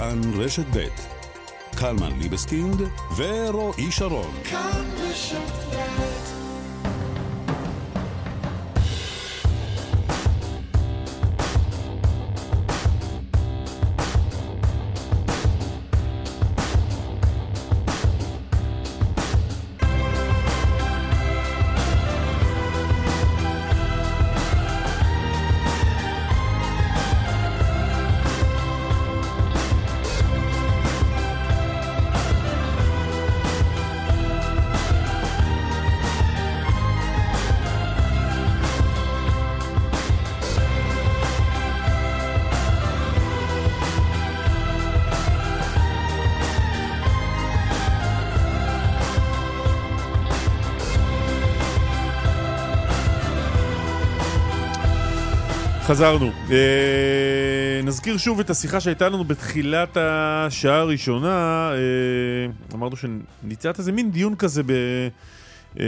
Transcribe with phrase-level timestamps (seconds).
[0.00, 0.88] כאן רשת ב'
[1.76, 2.82] קלמן ליבסקינד
[3.16, 4.30] ורועי שרון.
[4.44, 5.74] כאן רשת
[55.90, 56.30] חזרנו.
[56.50, 61.70] אה, נזכיר שוב את השיחה שהייתה לנו בתחילת השעה הראשונה.
[61.72, 64.70] אה, אמרנו שניצעת איזה מין דיון כזה ב,
[65.80, 65.84] אה,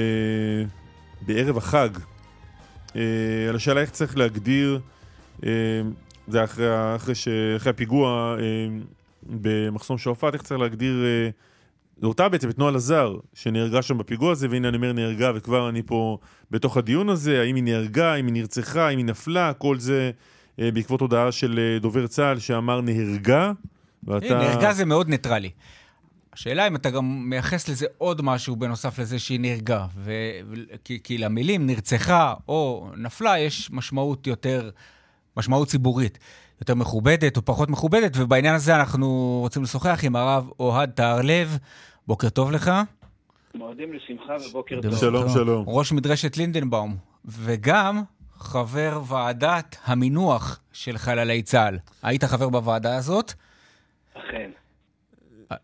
[1.26, 1.88] בערב החג.
[2.96, 3.02] אה,
[3.48, 4.80] על השאלה איך צריך להגדיר,
[5.46, 5.50] אה,
[6.28, 6.66] זה אחרי,
[6.96, 8.44] אחרי, ש, אחרי הפיגוע אה,
[9.22, 11.04] במחסום שועפאט, איך צריך להגדיר...
[11.04, 11.30] אה,
[12.08, 15.82] אותה בעצם, את נועה לזר, שנהרגה שם בפיגוע הזה, והנה אני אומר נהרגה, וכבר אני
[15.82, 16.18] פה
[16.50, 20.10] בתוך הדיון הזה, האם היא נהרגה, האם היא נרצחה, האם היא נפלה, כל זה
[20.60, 23.52] אה, בעקבות הודעה של אה, דובר צה"ל שאמר נהרגה,
[24.04, 24.38] ואתה...
[24.38, 25.50] נהרגה זה מאוד ניטרלי.
[26.32, 29.86] השאלה אם אתה גם מייחס לזה עוד משהו בנוסף לזה שהיא נהרגה.
[29.96, 30.12] ו...
[30.84, 34.70] כי, כי למילים נרצחה או נפלה יש משמעות יותר,
[35.36, 36.18] משמעות ציבורית.
[36.60, 41.58] יותר מכובדת או פחות מכובדת, ובעניין הזה אנחנו רוצים לשוחח עם הרב אוהד טהרלב.
[42.06, 42.70] בוקר טוב לך.
[43.54, 44.96] מועדים לשמחה ובוקר טוב.
[44.96, 45.64] שלום, שלום.
[45.66, 51.78] ראש מדרשת לינדנבאום, וגם חבר ועדת המינוח של חללי צה"ל.
[52.02, 53.32] היית חבר בוועדה הזאת?
[54.14, 54.50] אכן.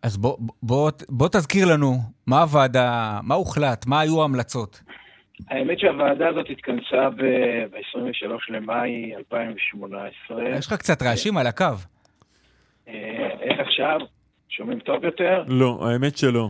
[0.02, 1.94] אז בוא, בוא, בוא תזכיר לנו
[2.26, 4.80] מה הוועדה, מה הוחלט, מה היו ההמלצות.
[5.48, 10.48] האמת שהוועדה הזאת התכנסה ב-23 למאי 2018.
[10.58, 11.64] יש לך קצת רעשים על הקו.
[12.88, 12.94] אה,
[13.40, 13.98] איך עכשיו?
[14.58, 15.44] שומעים טוב יותר?
[15.48, 16.48] לא, האמת שלא.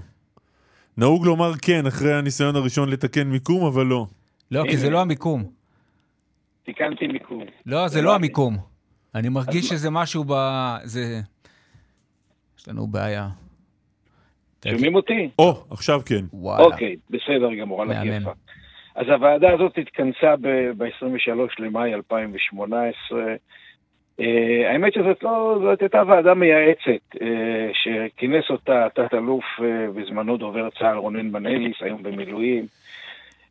[0.97, 4.07] נהוג לומר כן אחרי הניסיון הראשון לתקן מיקום, אבל לא.
[4.51, 5.45] לא, כי זה לא המיקום.
[6.65, 7.45] תיקנתי מיקום.
[7.67, 8.57] לא, זה לא המיקום.
[9.15, 10.33] אני מרגיש שזה משהו ב...
[10.85, 11.21] זה...
[12.59, 13.29] יש לנו בעיה.
[14.69, 15.31] שומעים אותי?
[15.39, 16.25] או, עכשיו כן.
[16.33, 16.65] וואלה.
[16.65, 18.31] אוקיי, בסדר גמור, על הכיפה.
[18.95, 20.37] אז הוועדה הזאת התכנסה
[20.77, 23.23] ב-23 למאי 2018.
[24.21, 24.23] Uh,
[24.73, 27.19] האמת שזאת לא, זאת הייתה ועדה מייעצת uh,
[27.73, 29.62] שכינס אותה תת-אלוף uh,
[29.95, 32.67] בזמנו דובר צה"ל רונן בנליס, היום במילואים.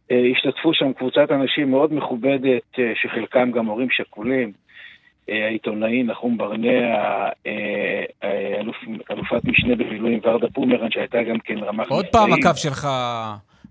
[0.09, 4.51] Uh, השתתפו שם קבוצת אנשים מאוד מכובדת, uh, שחלקם גם הורים שכולים.
[4.51, 6.95] Uh, העיתונאי נחום ברנע,
[7.29, 8.25] uh,
[8.59, 8.75] אלוף,
[9.11, 11.89] אלופת משנה במילואים ורדה פומרן, שהייתה גם כן רמ"ח...
[11.89, 12.87] עוד פעם הקו שלך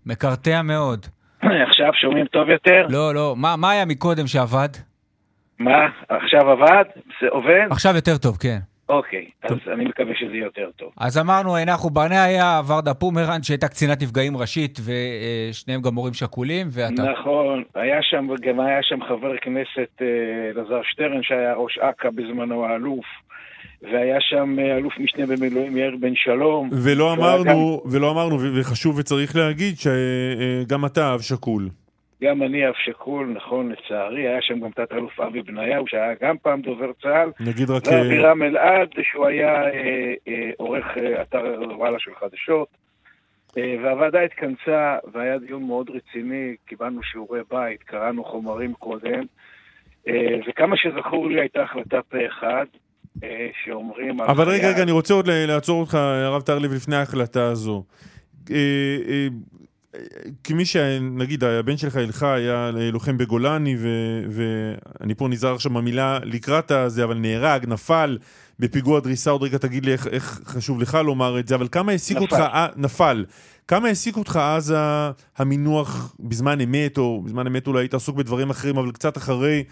[0.06, 1.06] מקרטע מאוד.
[1.42, 2.86] עכשיו שומעים טוב יותר?
[2.88, 3.34] לא, לא.
[3.36, 4.85] מה, מה היה מקודם שעבד?
[5.58, 5.88] מה?
[6.08, 6.84] עכשיו עבד?
[7.20, 7.66] זה עובד?
[7.70, 8.58] עכשיו יותר טוב, כן.
[8.88, 10.92] אוקיי, אז אני מקווה שזה יהיה יותר טוב.
[10.98, 16.66] אז אמרנו, אנחנו ברנע היה ורדה פומרן, שהייתה קצינת נפגעים ראשית, ושניהם גם מורים שכולים,
[16.72, 17.02] ואתה...
[17.02, 20.06] נכון, היה שם, גם היה שם חבר כנסת אה,
[20.50, 23.06] אלעזר שטרן, שהיה ראש אכ"א בזמנו, האלוף.
[23.82, 26.70] והיה שם אה, אלוף משנה במילואים יאיר בן שלום.
[26.72, 27.92] ולא אמרנו, גם...
[27.92, 31.68] ולא אמרנו, וחשוב וצריך להגיד שגם אתה אב שכול.
[32.22, 34.28] גם אני אב שכול, נכון, לצערי.
[34.28, 37.30] היה שם גם תת-אלוף אבי בניהו, שהיה גם פעם דובר צה"ל.
[37.40, 37.86] נגיד רק...
[37.86, 41.44] ואבירם אלעד, שהוא היה אה, אה, עורך אה, אתר
[41.76, 42.68] וואלה של חדשות.
[43.82, 49.20] והוועדה התכנסה, והיה דיון מאוד רציני, קיבלנו שיעורי בית, קראנו חומרים קודם.
[50.48, 52.64] וכמה שזכור לי הייתה החלטה פה אחד,
[53.64, 54.20] שאומרים...
[54.20, 57.84] אבל רגע, רגע, אני רוצה עוד לעצור אותך, הרב טרלב, לפני ההחלטה הזו.
[59.96, 63.76] אה, אה, כמי שנגיד הבן שלך אלך היה לוחם בגולני
[64.28, 68.18] ואני פה נזהר עכשיו במילה לקראת הזה אבל נהרג, נפל
[68.58, 71.92] בפיגוע דריסה עוד רגע תגיד לי איך, איך חשוב לך לומר את זה אבל כמה
[71.92, 72.36] העסיק אותך,
[72.76, 73.24] נפל,
[73.68, 74.74] כמה העסיק אותך אז
[75.36, 79.64] המינוח בזמן אמת או בזמן אמת אולי היית עסוק בדברים אחרים אבל קצת אחרי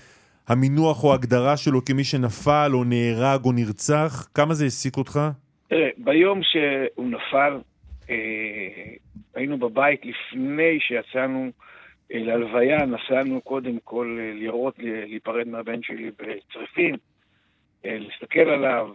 [0.49, 4.29] המינוח או ההגדרה שלו כמי שנפל או נהרג או נרצח?
[4.35, 5.21] כמה זה העסיק אותך?
[5.69, 7.61] תראה, ביום שהוא נפל,
[8.11, 8.17] אה,
[9.35, 11.51] היינו בבית לפני שיצאנו
[12.13, 16.97] אה, להלוויה, נסענו קודם כל אה, לראות, להיפרד מהבן שלי בצריפין,
[17.85, 18.91] אה, להסתכל עליו.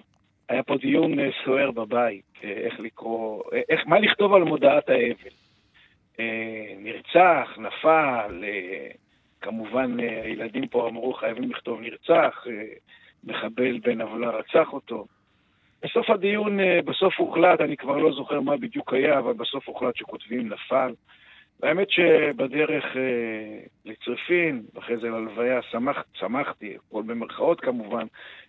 [0.50, 4.90] היה פה דיון אה, סוער בבית, אה, איך לקרוא, אה, איך, מה לכתוב על מודעת
[4.90, 5.32] האבל.
[6.20, 8.88] אה, נרצח, נפל, אה,
[9.42, 12.64] כמובן אה, הילדים פה אמרו חייבים לכתוב נרצח, אה,
[13.24, 15.06] מחבל בן עוולה רצח אותו.
[15.84, 19.96] בסוף הדיון, אה, בסוף הוחלט, אני כבר לא זוכר מה בדיוק היה, אבל בסוף הוחלט
[19.96, 20.94] שכותבים נפל.
[21.60, 28.06] והאמת שבדרך אה, לצריפין, ואחרי זה ללוויה, שמח, שמחתי, הכל במרכאות כמובן,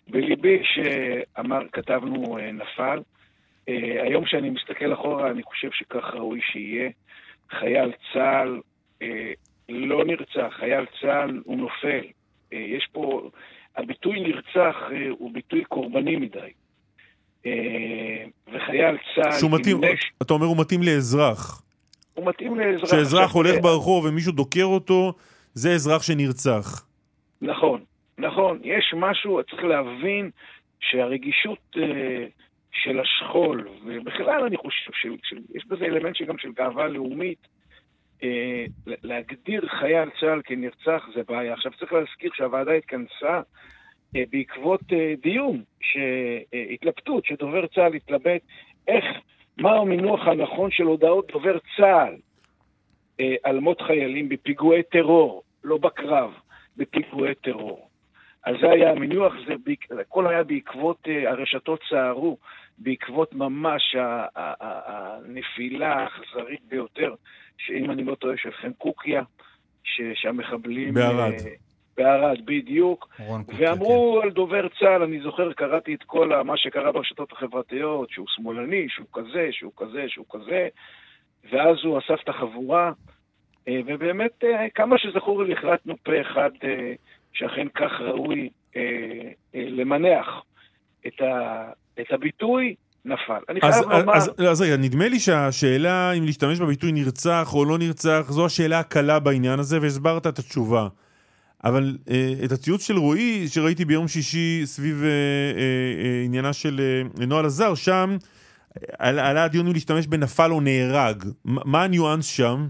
[0.07, 2.99] בליבי שאמר, כתבנו אה, נפל.
[4.03, 6.89] היום כשאני מסתכל אחורה, אני חושב שכך ראוי שיהיה.
[7.49, 8.59] חייל צה"ל
[9.69, 12.05] לא נרצח, חייל צה"ל הוא נופל.
[12.51, 13.29] יש פה,
[13.75, 14.75] הביטוי נרצח
[15.09, 16.51] הוא ביטוי קורבני מדי.
[17.45, 19.31] אה, וחייל צה"ל...
[19.39, 20.11] שהוא מתאים, נש...
[20.21, 21.63] אתה אומר הוא מתאים לאזרח.
[22.13, 22.89] הוא מתאים לאזרח.
[22.89, 25.13] כשאזרח הולך ברחוב ומישהו דוקר אותו,
[25.53, 26.85] זה אזרח שנרצח.
[27.41, 27.83] נכון,
[28.17, 28.59] נכון.
[28.63, 30.29] יש משהו, צריך להבין
[30.79, 32.25] שהרגישות אה,
[32.71, 37.47] של השכול, ובכלל אני חושב שיש בזה אלמנט שגם של גאווה לאומית,
[38.23, 41.53] אה, להגדיר חייל צה"ל כנרצח זה בעיה.
[41.53, 43.41] עכשיו צריך להזכיר שהוועדה התכנסה אה,
[44.13, 45.63] בעקבות אה, דיון,
[46.73, 48.41] התלבטות, שדובר צה"ל התלבט
[48.87, 49.05] איך
[49.57, 52.15] מה המינוח הנכון של הודעות דובר צה"ל
[53.19, 56.31] אה, על מות חיילים בפיגועי טרור, לא בקרב,
[56.77, 57.87] בפיגועי טרור.
[58.43, 59.53] אז זה היה המינוח, זה
[60.01, 62.37] הכל היה בעקבות, אה, הרשתות צערו,
[62.77, 63.95] בעקבות ממש
[64.35, 67.15] הנפילה האכזרית ביותר,
[67.57, 69.23] שאם אני לא טועה, של חן קוקיה,
[70.13, 70.93] שהמחבלים...
[70.93, 71.33] בערד.
[72.03, 73.09] בערד, בדיוק.
[73.57, 74.27] ואמרו כן.
[74.27, 79.07] על דובר צה"ל, אני זוכר, קראתי את כל מה שקרה ברשתות החברתיות, שהוא שמאלני, שהוא
[79.13, 80.67] כזה, שהוא כזה, שהוא כזה,
[81.51, 82.91] ואז הוא אסף את החבורה,
[83.67, 86.93] אה, ובאמת, אה, כמה שזכור לי, החלטנו פה אחד אה,
[87.33, 88.49] שאכן כך ראוי
[89.53, 90.27] למנח
[91.07, 91.65] את, ה,
[92.01, 92.75] את הביטוי.
[93.05, 93.39] נפל.
[93.49, 94.13] אני אז, חייב לומר...
[94.15, 98.79] אז, אז רגע, נדמה לי שהשאלה אם להשתמש בביטוי נרצח או לא נרצח, זו השאלה
[98.79, 100.87] הקלה בעניין הזה, והסברת את התשובה.
[101.63, 106.79] אבל אה, את הציוץ של רועי, שראיתי ביום שישי סביב אה, אה, אה, עניינה של
[106.79, 108.17] אה, נועה לזר, שם
[108.99, 111.23] עלה, עלה הדיון אם להשתמש בנפל או נהרג.
[111.45, 112.67] מה הניואנס שם?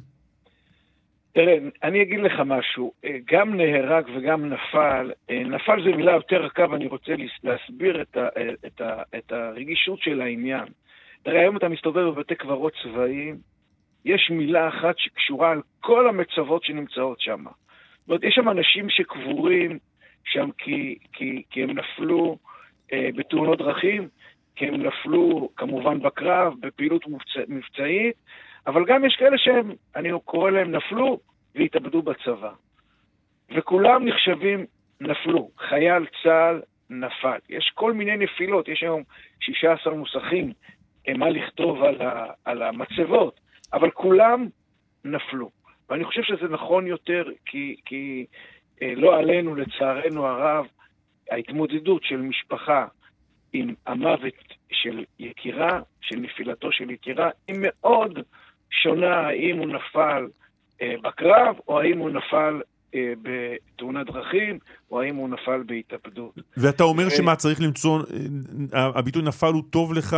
[1.33, 6.41] תראה, אני אגיד לך משהו, אה, גם נהרג וגם נפל, אה, נפל זה מילה יותר
[6.41, 7.13] רכה ואני רוצה
[7.43, 10.65] להסביר את, ה, אה, את, ה, את הרגישות של העניין.
[11.23, 13.37] תראה, היום אתה מסתובב בבתי קברות צבאיים,
[14.05, 17.43] יש מילה אחת שקשורה על כל המצבות שנמצאות שם.
[18.01, 19.79] זאת אומרת, יש שם אנשים שקבורים
[20.23, 22.37] שם כי, כי, כי הם נפלו
[22.93, 24.07] אה, בתאונות דרכים,
[24.55, 28.15] כי הם נפלו כמובן בקרב, בפעילות מבצע, מבצעית,
[28.67, 31.19] אבל גם יש כאלה שהם, אני קורא להם נפלו
[31.55, 32.51] והתאבדו בצבא.
[33.55, 34.65] וכולם נחשבים
[35.01, 35.49] נפלו.
[35.57, 37.37] חייל צה"ל נפל.
[37.49, 39.03] יש כל מיני נפילות, יש היום
[39.39, 40.53] 16 מוסכים
[41.07, 43.39] אה, מה לכתוב על, ה, על המצבות,
[43.73, 44.47] אבל כולם
[45.05, 45.60] נפלו.
[45.91, 48.25] ואני חושב שזה נכון יותר, כי, כי
[48.81, 50.65] אה, לא עלינו, לצערנו הרב,
[51.31, 52.85] ההתמודדות של משפחה
[53.53, 58.19] עם המוות של יקירה, של נפילתו של יקירה, היא מאוד
[58.71, 60.27] שונה האם הוא נפל
[60.81, 62.61] אה, בקרב, או האם הוא נפל
[62.95, 64.59] אה, בתאונת דרכים,
[64.91, 66.35] או האם הוא נפל בהתאבדות.
[66.57, 67.11] ואתה אומר ו...
[67.11, 67.99] שמה, צריך למצוא,
[68.73, 70.17] אה, הביטוי נפל הוא טוב לך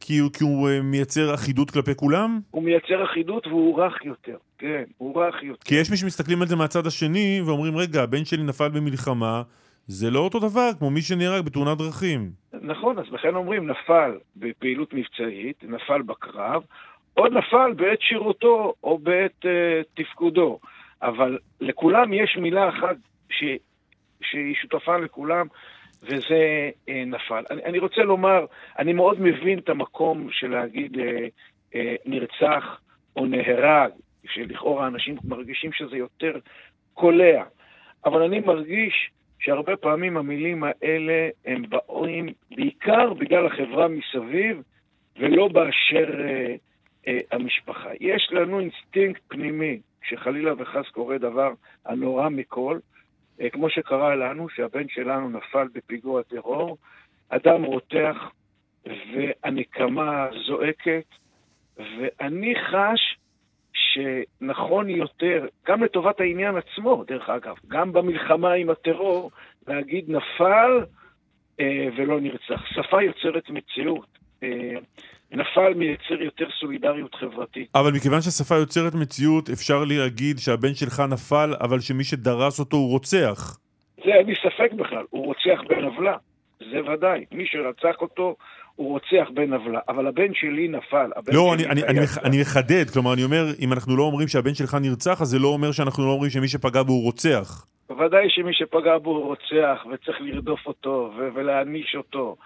[0.00, 2.40] כי הוא, כי הוא uh, מייצר אחידות כלפי כולם?
[2.50, 5.64] הוא מייצר אחידות והוא רך יותר, כן, הוא רך יותר.
[5.64, 9.42] כי יש מי שמסתכלים על זה מהצד השני ואומרים, רגע, הבן שלי נפל במלחמה,
[9.86, 12.30] זה לא אותו דבר כמו מי שנהרג בתאונת דרכים.
[12.62, 16.62] נכון, אז לכן אומרים, נפל בפעילות מבצעית, נפל בקרב,
[17.16, 19.48] או נפל בעת שירותו או בעת uh,
[19.94, 20.58] תפקודו.
[21.02, 22.96] אבל לכולם יש מילה אחת
[23.30, 23.44] ש...
[24.22, 25.46] שהיא שותפה לכולם,
[26.06, 27.44] וזה אה, נפל.
[27.50, 28.44] אני, אני רוצה לומר,
[28.78, 31.26] אני מאוד מבין את המקום של להגיד אה,
[31.74, 32.80] אה, נרצח
[33.16, 33.90] או נהרג,
[34.26, 36.38] שלכאורה אנשים מרגישים שזה יותר
[36.94, 37.44] קולע,
[38.04, 44.62] אבל אני מרגיש שהרבה פעמים המילים האלה הם באים בעיקר בגלל החברה מסביב,
[45.18, 46.54] ולא באשר אה,
[47.08, 47.88] אה, המשפחה.
[48.00, 51.52] יש לנו אינסטינקט פנימי, כשחלילה וחס קורה דבר
[51.86, 52.78] הנורא מכל,
[53.52, 56.76] כמו שקרה לנו, שהבן שלנו נפל בפיגוע טרור,
[57.28, 58.16] אדם רותח
[58.86, 61.04] והנקמה זועקת,
[61.76, 63.16] ואני חש
[63.72, 69.30] שנכון יותר, גם לטובת העניין עצמו, דרך אגב, גם במלחמה עם הטרור,
[69.68, 70.84] להגיד נפל
[71.60, 72.66] אה, ולא נרצח.
[72.66, 74.18] שפה יוצרת מציאות.
[74.42, 74.74] אה,
[75.32, 77.68] נפל מייצר יותר סולידריות חברתית.
[77.74, 82.90] אבל מכיוון שהשפה יוצרת מציאות, אפשר להגיד שהבן שלך נפל, אבל שמי שדרס אותו הוא
[82.90, 83.58] רוצח.
[84.04, 86.16] זה אין לי ספק בכלל, הוא רוצח בן עוולה,
[86.60, 87.24] זה ודאי.
[87.32, 88.36] מי שרצח אותו,
[88.76, 89.80] הוא רוצח בן עוולה.
[89.88, 91.10] אבל הבן שלי נפל.
[91.16, 94.28] הבן לא, אני, אני, אני, מח, אני מחדד, כלומר, אני אומר, אם אנחנו לא אומרים
[94.28, 97.66] שהבן שלך נרצח, אז זה לא אומר שאנחנו לא אומרים שמי שפגע בו הוא רוצח.
[97.88, 102.36] בוודאי שמי שפגע בו הוא רוצח, וצריך לרדוף אותו, ולהעניש אותו.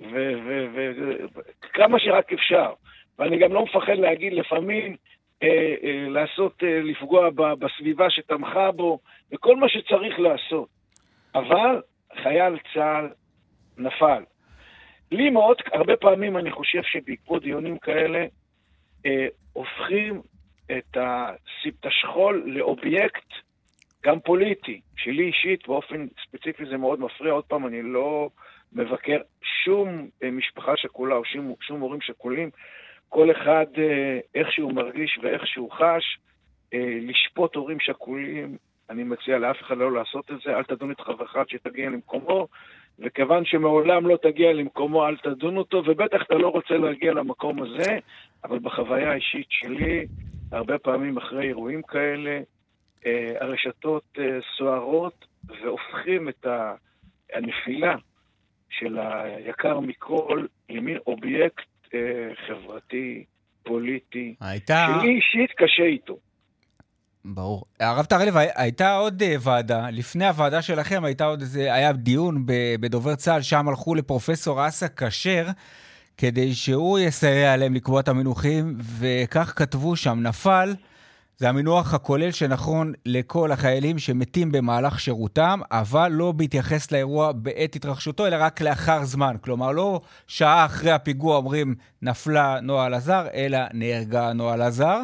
[0.00, 2.72] וכמה שרק אפשר.
[3.18, 4.96] ואני גם לא מפחד להגיד לפעמים,
[5.42, 8.98] אה, אה, לעשות, אה, לפגוע ב, בסביבה שתמכה בו,
[9.32, 10.68] וכל מה שצריך לעשות.
[11.34, 11.82] אבל
[12.22, 13.08] חייל צה"ל
[13.78, 14.22] נפל.
[15.12, 18.26] לי מאוד, הרבה פעמים אני חושב שבעקבות דיונים כאלה,
[19.06, 20.20] אה, הופכים
[20.70, 20.96] את
[21.84, 23.32] השכול לאובייקט
[24.04, 24.80] גם פוליטי.
[24.96, 27.32] שלי אישית, באופן ספציפי זה מאוד מפריע.
[27.32, 28.30] עוד פעם, אני לא
[28.72, 29.18] מבקר
[29.64, 32.50] שום אה, משפחה שכולה או שום, שום הורים שכולים.
[33.08, 36.18] כל אחד אה, איך שהוא מרגיש ואיך שהוא חש.
[36.74, 38.56] אה, לשפוט הורים שכולים,
[38.90, 40.56] אני מציע לאף אחד לא לעשות את זה.
[40.56, 42.48] אל תדון את חברך עד שתגיע למקומו.
[42.98, 47.98] וכיוון שמעולם לא תגיע למקומו, אל תדון אותו, ובטח אתה לא רוצה להגיע למקום הזה,
[48.44, 50.06] אבל בחוויה האישית שלי,
[50.52, 52.40] הרבה פעמים אחרי אירועים כאלה,
[53.40, 54.18] הרשתות
[54.56, 55.26] סוערות
[55.62, 56.46] והופכים את
[57.32, 57.94] הנפילה
[58.70, 61.98] של היקר מכל למין אובייקט אה,
[62.46, 63.24] חברתי,
[63.62, 64.86] פוליטי, הייתה...
[65.00, 66.16] שלי אישית קשה איתו.
[67.24, 67.64] ברור.
[67.80, 72.42] הרב טרלב, הייתה עוד ועדה, לפני הוועדה שלכם הייתה עוד איזה, היה דיון
[72.80, 75.46] בדובר צה"ל, שם הלכו לפרופסור אסא כשר,
[76.16, 80.74] כדי שהוא יסייע להם לקבוע את המינוחים, וכך כתבו שם, נפל,
[81.40, 88.26] זה המינוח הכולל שנכון לכל החיילים שמתים במהלך שירותם, אבל לא בהתייחס לאירוע בעת התרחשותו,
[88.26, 89.36] אלא רק לאחר זמן.
[89.40, 95.02] כלומר, לא שעה אחרי הפיגוע אומרים נפלה נועה לזר, אלא נהרגה נועה לזר.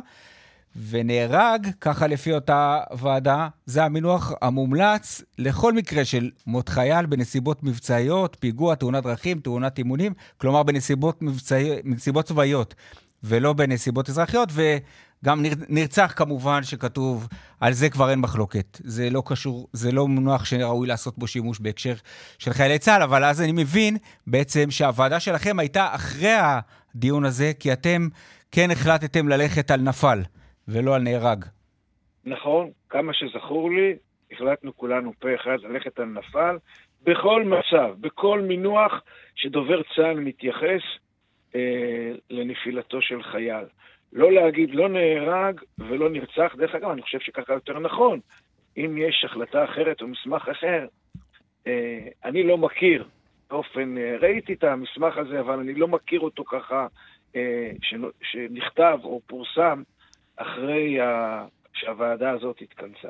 [0.88, 8.36] ונהרג, ככה לפי אותה ועדה, זה המינוח המומלץ לכל מקרה של מות חייל בנסיבות מבצעיות,
[8.40, 11.70] פיגוע, תאונת דרכים, תאונת אימונים, כלומר בנסיבות מבצעי,
[12.24, 12.74] צבאיות
[13.22, 14.48] ולא בנסיבות אזרחיות,
[15.22, 17.28] וגם נרצח כמובן שכתוב,
[17.60, 18.78] על זה כבר אין מחלוקת.
[18.84, 21.94] זה לא קשור, זה לא מונח שראוי לעשות בו שימוש בהקשר
[22.38, 23.96] של חיילי צה"ל, אבל אז אני מבין
[24.26, 26.34] בעצם שהוועדה שלכם הייתה אחרי
[26.94, 28.08] הדיון הזה, כי אתם
[28.52, 30.18] כן החלטתם ללכת על נפל.
[30.68, 31.44] ולא על נהרג.
[32.24, 33.94] נכון, כמה שזכור לי,
[34.32, 36.56] החלטנו כולנו פה אחד ללכת על נפל,
[37.02, 38.92] בכל מצב, בכל מינוח
[39.34, 40.82] שדובר צה"ל מתייחס
[41.54, 43.64] אה, לנפילתו של חייל.
[44.16, 48.20] לא להגיד לא נהרג ולא נרצח, דרך אגב, אני חושב שככה יותר נכון.
[48.76, 50.86] אם יש החלטה אחרת או מסמך אחר,
[51.66, 53.04] אה, אני לא מכיר
[53.50, 56.86] באופן, אה, ראיתי את המסמך הזה, אבל אני לא מכיר אותו ככה,
[57.36, 57.70] אה,
[58.22, 59.82] שנכתב או פורסם
[60.36, 61.44] אחרי ה...
[61.74, 63.08] שהוועדה הזאת התכנסה.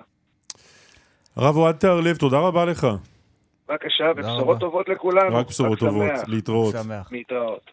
[1.36, 2.86] הרב אוהד תהרלב, תודה רבה לך.
[3.68, 5.36] בבקשה, ובשורות טובות לכולנו.
[5.36, 6.74] רק בשורות טובות, להתראות.
[7.10, 7.70] להתראות.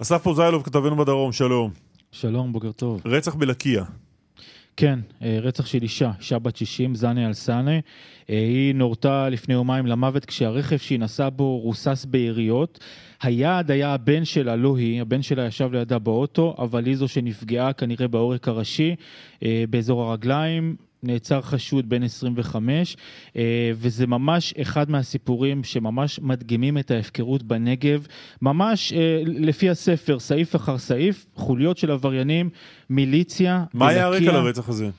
[0.00, 1.91] אסף פוזיילוב, כתבנו בדרום, שלום.
[2.12, 3.02] שלום, בוקר טוב.
[3.04, 3.84] רצח בלקיה.
[4.76, 7.70] כן, אה, רצח של אישה, אישה בת 60, זאנה אלסאנה.
[7.70, 7.80] אה,
[8.28, 12.78] היא נורתה לפני יומיים למוות כשהרכב שהיא נסעה בו רוסס ביריות.
[13.22, 17.72] היעד היה הבן שלה, לא היא, הבן שלה ישב לידה באוטו, אבל היא זו שנפגעה
[17.72, 18.94] כנראה בעורק הראשי,
[19.42, 20.76] אה, באזור הרגליים.
[21.02, 22.96] נעצר חשוד בן 25,
[23.36, 28.06] אה, וזה ממש אחד מהסיפורים שממש מדגימים את ההפקרות בנגב,
[28.42, 32.50] ממש אה, לפי הספר, סעיף אחר סעיף, חוליות של עבריינים,
[32.90, 33.64] מיליציה.
[33.74, 34.90] מה היה הרקע לרצח הזה?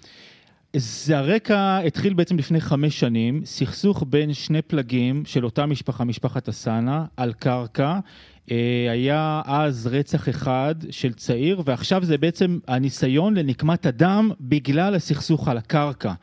[0.75, 6.49] זה הרקע התחיל בעצם לפני חמש שנים, סכסוך בין שני פלגים של אותה משפחה, משפחת
[6.49, 7.99] אסנה, על קרקע.
[8.51, 15.47] אה, היה אז רצח אחד של צעיר, ועכשיו זה בעצם הניסיון לנקמת הדם בגלל הסכסוך
[15.47, 16.13] על הקרקע.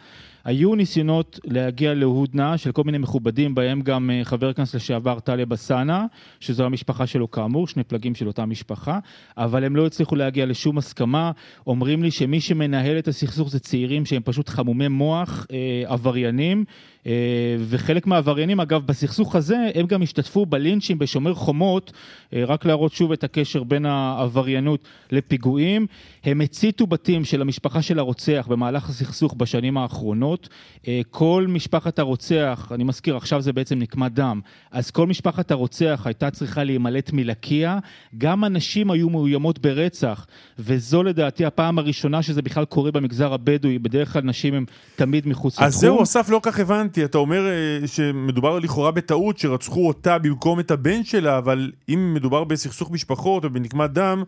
[0.44, 5.52] היו ניסיונות להגיע להודנה של כל מיני מכובדים, בהם גם אה, חבר הכנסת לשעבר טלב
[5.52, 6.04] אלסאנע,
[6.40, 8.98] שזו המשפחה שלו כאמור, שני פלגים של אותה משפחה,
[9.36, 11.30] אבל הם לא הצליחו להגיע לשום הסכמה.
[11.66, 16.64] אומרים לי שמי שמנהל את הסכסוך זה צעירים שהם פשוט חמומי מוח, אה, עבריינים,
[17.06, 17.12] אה,
[17.58, 21.92] וחלק מהעבריינים, אגב, בסכסוך הזה, הם גם השתתפו בלינצ'ים בשומר חומות,
[22.32, 25.86] רק להראות שוב את הקשר בין העבריינות לפיגועים.
[26.24, 30.29] הם הציתו בתים של המשפחה של הרוצח במהלך הסכסוך בשנים האחרונות.
[30.88, 36.02] אה, כל משפחת הרוצח, אני מזכיר, עכשיו זה בעצם נקמת דם, אז כל משפחת הרוצח
[36.04, 37.78] הייתה צריכה להימלט מלקיה.
[38.18, 40.26] גם הנשים היו מאוימות ברצח,
[40.58, 44.64] וזו לדעתי הפעם הראשונה שזה בכלל קורה במגזר הבדואי, בדרך כלל נשים הן
[44.96, 45.66] תמיד מחוץ לתחום.
[45.66, 46.80] אז זהו, אסף, לא כך הבנתי.
[46.80, 52.14] הבנתי, אתה אומר אה, שמדובר לכאורה בטעות שרצחו אותה במקום את הבן שלה, אבל אם
[52.14, 54.22] מדובר בסכסוך משפחות או בנקמת דם,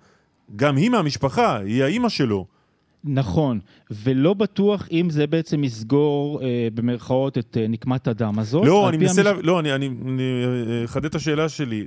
[0.56, 2.46] גם היא מהמשפחה, היא האימא שלו.
[3.04, 3.58] נכון,
[3.90, 8.66] ולא בטוח אם זה בעצם יסגור אה, במרכאות את אה, נקמת הדם הזאת.
[8.66, 9.30] לא, אני מנסה, המש...
[9.36, 9.42] לה...
[9.42, 9.88] לא, אני
[10.84, 11.86] אחדד את השאלה שלי.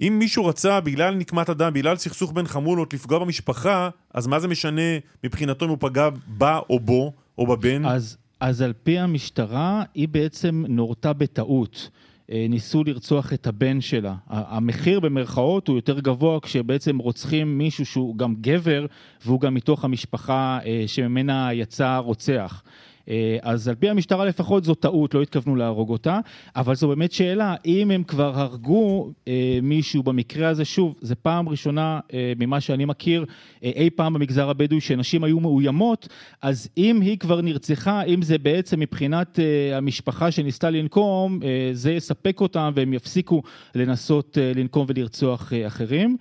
[0.00, 4.48] אם מישהו רצה בגלל נקמת הדם, בגלל סכסוך בין חמולות, לפגוע במשפחה, אז מה זה
[4.48, 4.82] משנה
[5.24, 7.84] מבחינתו אם הוא פגע בה או בו או בבן?
[7.84, 11.90] אז אז על פי המשטרה, היא בעצם נורתה בטעות.
[12.28, 14.14] ניסו לרצוח את הבן שלה.
[14.28, 18.86] המחיר במרכאות הוא יותר גבוה כשבעצם רוצחים מישהו שהוא גם גבר
[19.24, 22.62] והוא גם מתוך המשפחה שממנה יצא רוצח.
[23.10, 26.20] אה, אז על פי המשטרה לפחות זו טעות, לא התכוונו להרוג אותה,
[26.56, 31.48] אבל זו באמת שאלה, אם הם כבר הרגו אה, מישהו במקרה הזה, שוב, זו פעם
[31.48, 33.24] ראשונה אה, ממה שאני מכיר
[33.62, 36.08] אי פעם במגזר הבדואי שנשים היו מאוימות,
[36.42, 39.38] אז אם היא כבר נרצחה, אם זה בעצם מבחינת
[39.72, 41.40] המשפחה שניסתה לנקום,
[41.72, 43.42] זה יספק אותם והם יפסיקו
[43.74, 46.16] לנסות לנקום ולרצוח אחרים.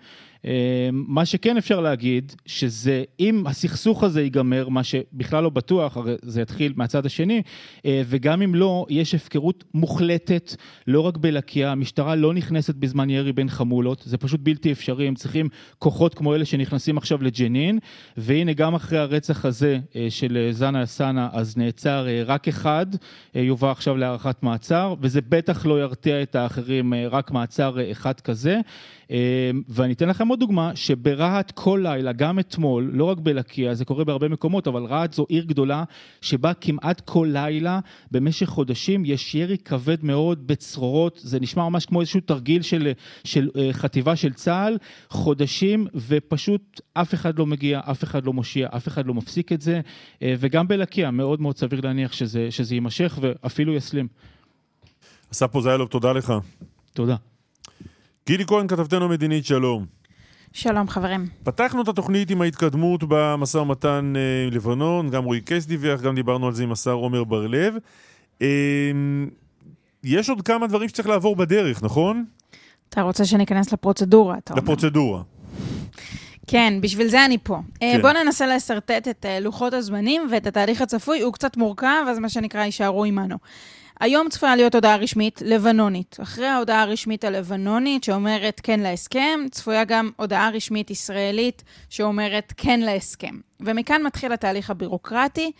[0.46, 6.15] אה, מה שכן אפשר להגיד, שזה אם הסכסוך הזה ייגמר, מה שבכלל לא בטוח, הרי
[6.22, 7.41] זה יתחיל מהצד השני,
[7.86, 10.56] אה, וגם אם לא, יש הפקרות מוחלטת,
[10.88, 15.15] לא רק בלקיה, המשטרה לא נכנסת בזמן ירי בין חמולות, זה פשוט בלתי אפשרי, הם
[15.15, 17.79] צריכים כוחות כמו אלה שנכנסים עכשיו לג'נין,
[18.17, 22.86] והנה גם אחרי הרצח הזה אה, של זנה אלסאנה, אז נעצר רק אחד,
[23.36, 28.60] יובא עכשיו להארכת מעצר, וזה בטח לא ירתיע את האחרים, רק מעצר אחד כזה.
[29.70, 34.04] ואני אתן לכם עוד דוגמה, שברהט כל לילה, גם אתמול, לא רק בלקיה, זה קורה
[34.04, 35.84] בהרבה מקומות, אבל רהט זו עיר גדולה,
[36.22, 37.80] שבה כמעט כל לילה,
[38.12, 42.92] במשך חודשים, יש ירי כבד מאוד בצרורות, זה נשמע ממש כמו איזשהו תרגיל של,
[43.24, 44.78] של uh, חטיבה של צה"ל,
[45.10, 49.62] חודשים, ופשוט אף אחד לא מגיע, אף אחד לא מושיע, אף אחד לא מפסיק את
[49.62, 54.08] זה, uh, וגם בלקיה, מאוד מאוד סביר להניח שזה, שזה יימשך ואפילו יסלים.
[55.32, 56.34] אסף פוזיילוב, תודה לך.
[56.94, 57.16] תודה.
[58.28, 59.86] גידי כהן, כתבתנו המדינית, שלום.
[60.54, 61.28] שלום חברים.
[61.44, 66.16] פתחנו את התוכנית עם ההתקדמות במשא ומתן אה, עם לבנון, גם רועי קייס דיווח, גם
[66.16, 67.76] דיברנו על זה עם השר עומר בר-לב.
[68.42, 68.48] אה,
[70.04, 72.26] יש עוד כמה דברים שצריך לעבור בדרך, נכון?
[72.90, 74.64] אתה רוצה שניכנס לפרוצדורה, אתה אומר.
[74.64, 75.22] לפרוצדורה.
[76.48, 77.56] כן, בשביל זה אני פה.
[77.56, 77.62] אה,
[77.94, 78.02] כן.
[78.02, 82.62] בואו ננסה לשרטט את לוחות הזמנים ואת התהליך הצפוי, הוא קצת מורכב, אז מה שנקרא,
[82.64, 83.38] יישארו עמנו.
[84.00, 86.18] היום צפויה להיות הודעה רשמית לבנונית.
[86.22, 93.36] אחרי ההודעה הרשמית הלבנונית שאומרת כן להסכם, צפויה גם הודעה רשמית ישראלית שאומרת כן להסכם.
[93.60, 95.52] ומכאן מתחיל התהליך הבירוקרטי,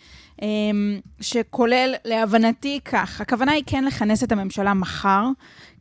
[0.42, 5.24] אמ, שכולל, להבנתי, כך, הכוונה היא כן לכנס את הממשלה מחר,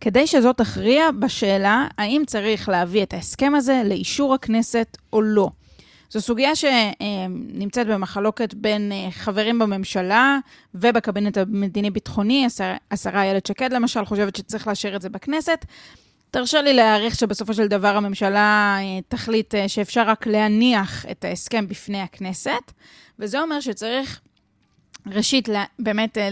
[0.01, 5.49] כדי שזאת תכריע בשאלה האם צריך להביא את ההסכם הזה לאישור הכנסת או לא.
[6.10, 10.38] זו סוגיה שנמצאת במחלוקת בין אה, חברים בממשלה
[10.76, 12.48] ובקבינט המדיני-ביטחוני.
[12.91, 15.65] השרה איילת שקד, למשל, חושבת שצריך לאשר את זה בכנסת.
[16.32, 21.67] תרשה לי להעריך שבסופו של דבר הממשלה אה, תחליט אה, שאפשר רק להניח את ההסכם
[21.67, 22.72] בפני הכנסת,
[23.20, 24.22] וזה אומר שצריך
[25.12, 26.30] ראשית, באמת אה,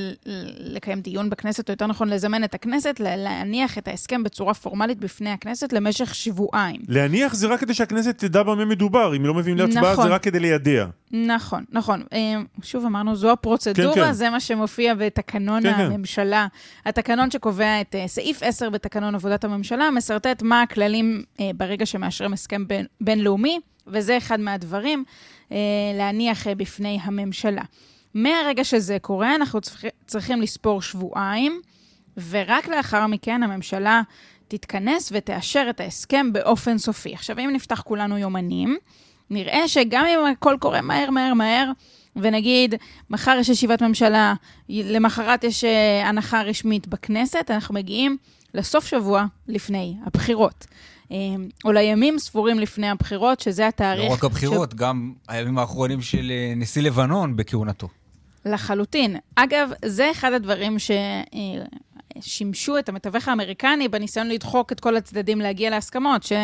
[0.59, 5.29] לקיים דיון בכנסת, או יותר נכון לזמן את הכנסת, להניח את ההסכם בצורה פורמלית בפני
[5.29, 6.81] הכנסת למשך שבועיים.
[6.87, 10.07] להניח זה רק כדי שהכנסת תדע במה מדובר, אם לא מביאים להצבעה נכון.
[10.07, 10.85] זה רק כדי לידע.
[11.11, 12.03] נכון, נכון.
[12.13, 14.13] אה, שוב אמרנו, זו הפרוצדורה, כן, כן.
[14.13, 15.81] זה מה שמופיע בתקנון כן, כן.
[15.81, 16.47] הממשלה.
[16.51, 16.89] כן.
[16.89, 21.23] התקנון שקובע את אה, סעיף 10 בתקנון עבודת הממשלה, מסרטט מה הכללים
[21.55, 25.03] ברגע שמאשרים הסכם בין, בינלאומי, וזה אחד מהדברים,
[25.95, 27.61] להניח בפני הממשלה.
[28.15, 29.59] מהרגע שזה קורה, אנחנו
[30.07, 31.61] צריכים לספור שבועיים,
[32.29, 34.01] ורק לאחר מכן הממשלה
[34.47, 37.13] תתכנס ותאשר את ההסכם באופן סופי.
[37.13, 38.77] עכשיו, אם נפתח כולנו יומנים,
[39.29, 41.71] נראה שגם אם הכל קורה מהר, מהר, מהר,
[42.15, 42.75] ונגיד,
[43.09, 44.33] מחר יש ישיבת ממשלה,
[44.69, 48.17] למחרת יש אה, הנחה רשמית בכנסת, אנחנו מגיעים
[48.53, 50.65] לסוף שבוע לפני הבחירות.
[51.11, 51.17] אה,
[51.65, 54.09] או לימים ספורים לפני הבחירות, שזה התאריך...
[54.09, 54.75] לא רק הבחירות, ש...
[54.75, 57.87] גם הימים האחרונים של אה, נשיא לבנון בכהונתו.
[58.45, 59.17] לחלוטין.
[59.35, 60.77] אגב, זה אחד הדברים
[62.19, 66.37] ששימשו את המתווך האמריקני בניסיון לדחוק את כל הצדדים להגיע להסכמות, שלא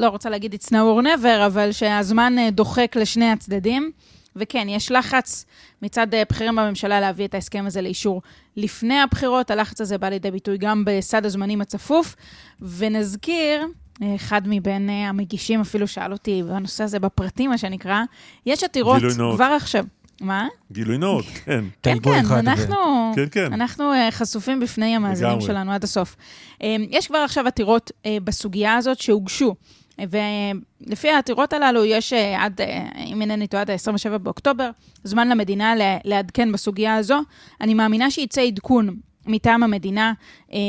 [0.00, 3.90] אה, רוצה להגיד it's now or never, אבל שהזמן אה, דוחק לשני הצדדים.
[4.36, 5.46] וכן, יש לחץ
[5.82, 8.22] מצד אה, בכירים בממשלה להביא את ההסכם הזה לאישור
[8.56, 9.50] לפני הבחירות.
[9.50, 12.16] הלחץ הזה בא לידי ביטוי גם בסד הזמנים הצפוף.
[12.60, 13.66] ונזכיר,
[14.14, 18.02] אחד מבין המגישים אפילו שאל אותי בנושא הזה בפרטים, מה שנקרא,
[18.46, 19.02] יש עתירות
[19.34, 19.84] כבר עכשיו.
[20.20, 20.48] מה?
[20.72, 21.64] גילוי נאות, כן.
[21.82, 23.52] כן, כן, אנחנו, כן, כן.
[23.52, 26.16] אנחנו uh, חשופים בפני המאזינים שלנו עד הסוף.
[26.52, 29.54] Um, יש כבר עכשיו עתירות uh, בסוגיה הזאת שהוגשו,
[29.98, 32.60] ולפי העתירות הללו יש עד,
[33.06, 34.70] אם אינני טועה, עד ה-27 באוקטובר,
[35.04, 35.74] זמן למדינה
[36.04, 37.20] לעדכן בסוגיה הזו.
[37.60, 38.96] אני מאמינה שייצא עדכון
[39.26, 40.12] מטעם המדינה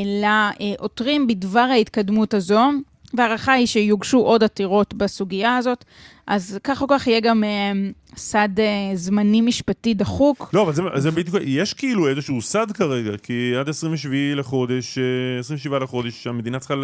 [0.05, 2.61] לעותרים בדבר ההתקדמות הזו.
[3.13, 5.85] וההערכה היא שיוגשו עוד עתירות בסוגיה הזאת,
[6.27, 7.71] אז כך או כך יהיה גם אה,
[8.17, 10.49] סד אה, זמני משפטי דחוק.
[10.53, 14.97] לא, אבל זה, זה בדיוק, יש כאילו איזשהו סד כרגע, כי עד 27 לחודש,
[15.39, 16.75] 27 אה, לחודש, המדינה צריכה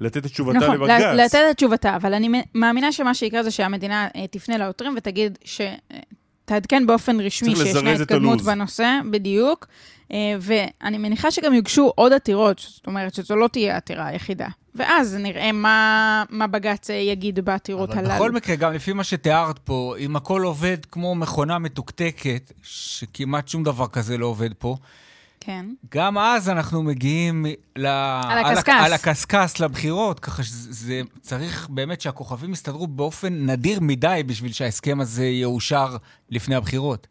[0.00, 1.00] לתת את תשובתה נכון, לבג"ץ.
[1.00, 5.38] נכון, לתת את תשובתה, אבל אני מאמינה שמה שיקרה זה שהמדינה אה, תפנה לעותרים ותגיד
[5.44, 5.60] ש...
[6.44, 9.66] תעדכן באופן רשמי שישנה התקדמות בנושא, בדיוק.
[10.12, 14.48] אה, ואני מניחה שגם יוגשו עוד עתירות, זאת אומרת שזו לא תהיה העתירה היחידה.
[14.74, 18.06] ואז נראה מה, מה בג"ץ יגיד בעתירות הללו.
[18.06, 23.48] אבל בכל מקרה, גם לפי מה שתיארת פה, אם הכל עובד כמו מכונה מתוקתקת, שכמעט
[23.48, 24.76] שום דבר כזה לא עובד פה,
[25.40, 25.66] כן.
[25.94, 27.86] גם אז אנחנו מגיעים ל...
[27.86, 28.74] על הקשקש.
[28.84, 35.26] על הקשקש לבחירות, ככה שזה צריך באמת שהכוכבים יסתדרו באופן נדיר מדי בשביל שההסכם הזה
[35.26, 35.96] יאושר
[36.30, 37.06] לפני הבחירות.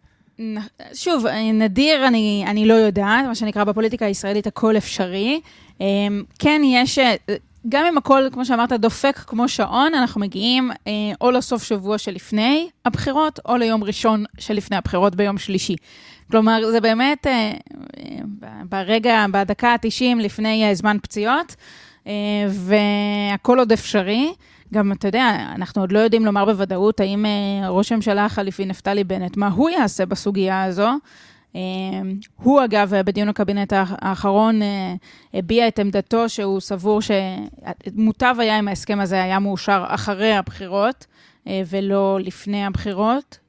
[0.94, 5.42] שוב, נדיר אני, אני לא יודעת, מה שנקרא בפוליטיקה הישראלית הכל אפשרי.
[5.82, 7.00] אמ, כן, יש,
[7.70, 12.70] גם אם הכל, כמו שאמרת, דופק כמו שעון, אנחנו מגיעים אה, או לסוף שבוע שלפני
[12.86, 15.76] הבחירות, או ליום ראשון שלפני הבחירות ביום שלישי.
[16.32, 17.52] כלומר, זה באמת אה,
[18.70, 21.56] ברגע, בדקה ה-90 לפני אה, זמן פציעות,
[22.08, 22.12] אה,
[22.50, 24.34] והכל עוד אפשרי.
[24.74, 29.04] גם, אתה יודע, אנחנו עוד לא יודעים לומר בוודאות האם אה, ראש הממשלה החליפי נפתלי
[29.04, 30.90] בנט, מה הוא יעשה בסוגיה הזו.
[32.36, 34.60] הוא, אגב, בדיון הקבינט האחרון
[35.34, 41.06] הביע את עמדתו שהוא סבור שמוטב היה אם ההסכם הזה היה מאושר אחרי הבחירות
[41.48, 43.40] ולא לפני הבחירות.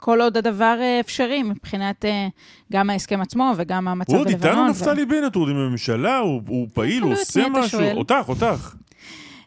[0.00, 2.28] כל עוד הדבר אה, אפשרי מבחינת אה,
[2.72, 4.32] גם ההסכם עצמו וגם המצב בלבנון.
[4.32, 7.80] הוא עוד איתנו נפתלי בנט, הוא עוד עם הממשלה, הוא פעיל, הוא עושה משהו.
[7.96, 8.74] אותך, אותך.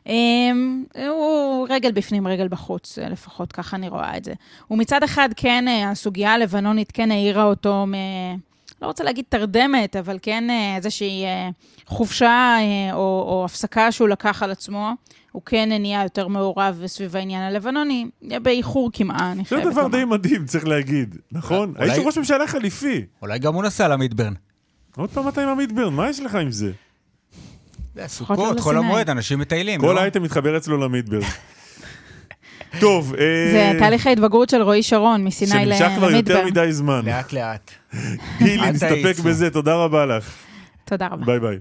[0.07, 4.33] אמ, הוא רגל בפנים, רגל בחוץ, אה, לפחות ככה אני רואה את זה.
[4.71, 7.93] ומצד אחד, כן, הסוגיה הלבנונית כן העירה אותו מ...
[8.81, 10.43] לא רוצה להגיד תרדמת, אבל כן
[10.75, 11.23] איזושהי
[11.87, 12.57] חופשה
[12.93, 14.91] או, או הפסקה שהוא לקח על עצמו.
[15.31, 19.75] הוא כן נהיה יותר מעורב סביב העניין הלבנוני, באיחור כמעה, אני חייבת לומר.
[19.75, 21.73] זה דבר די מדהים, צריך להגיד, נכון?
[21.77, 23.05] האיש הוא ראש ממשלה חליפי.
[23.21, 24.33] אולי גם הוא נסע למידברן.
[24.97, 26.71] עוד פעם אתה עם המידברן, מה יש לך עם זה?
[28.08, 29.82] סוכות, חול המועד, אנשים מטיילים.
[29.82, 29.99] כל לא?
[29.99, 31.21] אייטם מתחבר אצלו למידברן.
[32.79, 33.15] טוב.
[33.15, 35.77] אה, זה תהליך ההתבגרות של רועי שרון, מסיני למידברן.
[35.77, 37.01] שנמשך כבר יותר מדי זמן.
[37.06, 37.71] לאט לאט.
[38.39, 40.34] גילי, נסתפק בזה, תודה רבה לך.
[40.86, 41.25] תודה רבה.
[41.25, 41.58] ביי ביי.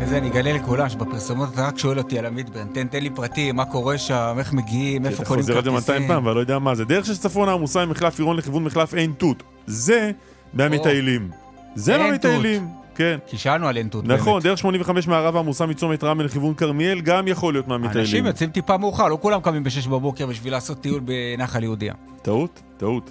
[0.00, 3.56] וזה, אני אגלה לכולם שבפרסומות אתה רק שואל אותי על המידברן, תן, תן לי פרטים,
[3.56, 5.58] מה קורה שם, איך מגיעים, איפה קונים כרטיסים.
[5.58, 6.84] אתה חוזר את זה 200 פעם ואני לא יודע מה זה.
[6.84, 9.42] דרך של צפון העמוסה ממחלף עירון לכיוון מחלף עין תות.
[9.66, 10.10] זה
[10.54, 11.30] מהמטיילים.
[11.74, 12.68] זה מהמטיילים.
[12.94, 13.18] כן.
[13.26, 14.20] כי שאלנו על עין תות באמת.
[14.20, 18.00] נכון, דרך 85 מערב העמוסה מצומת רמל לכיוון כרמיאל גם יכול להיות מהמטיילים.
[18.00, 21.94] אנשים יוצאים טיפה מאוחר, לא כולם קמים ב-6 בבוקר בשביל לעשות טיול בנחל יהודיה.
[22.22, 23.10] טעות, טעות.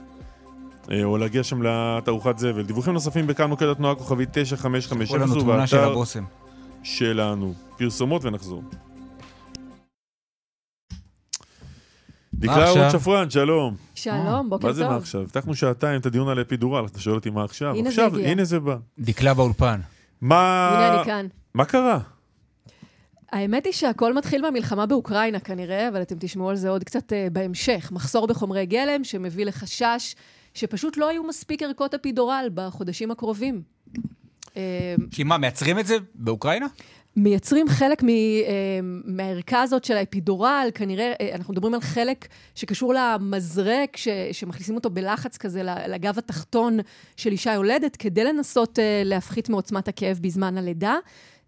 [0.91, 2.63] אה, או להגיע שם לתערוכת זבל.
[2.63, 6.05] דיווחים נוספים בכאן מוקד התנועה כוכבית 9550 ובאתר
[6.83, 7.53] שלנו.
[7.77, 8.63] פרסומות ונחזור.
[12.43, 13.75] דקלה רות שפרן, שלום.
[13.95, 14.69] שלום, בוקר טוב.
[14.69, 15.21] מה זה מה עכשיו?
[15.21, 17.75] הבטחנו שעתיים את הדיון על אפידורל, אתה שואל אותי מה עכשיו?
[17.75, 18.31] הנה עכשיו, זה הגיע.
[18.31, 18.75] הנה זה בא.
[18.99, 19.79] דקלה באולפן.
[20.21, 20.69] מה...
[20.69, 21.27] הנה אני כאן.
[21.53, 21.99] מה קרה?
[23.31, 27.29] האמת היא שהכל מתחיל מהמלחמה באוקראינה כנראה, אבל אתם תשמעו על זה עוד קצת uh,
[27.33, 27.89] בהמשך.
[27.91, 30.15] מחסור בחומרי גלם שמביא לחשש
[30.53, 33.61] שפשוט לא היו מספיק ערכות אפידורל בחודשים הקרובים.
[35.11, 36.65] כי מה, מייצרים את זה באוקראינה?
[37.15, 38.09] מייצרים חלק אה,
[39.05, 44.89] מהערכה הזאת של האפידורל, כנראה, אה, אנחנו מדברים על חלק שקשור למזרק, ש, שמכניסים אותו
[44.89, 46.79] בלחץ כזה לגב התחתון
[47.17, 50.95] של אישה יולדת, כדי לנסות אה, להפחית מעוצמת הכאב בזמן הלידה.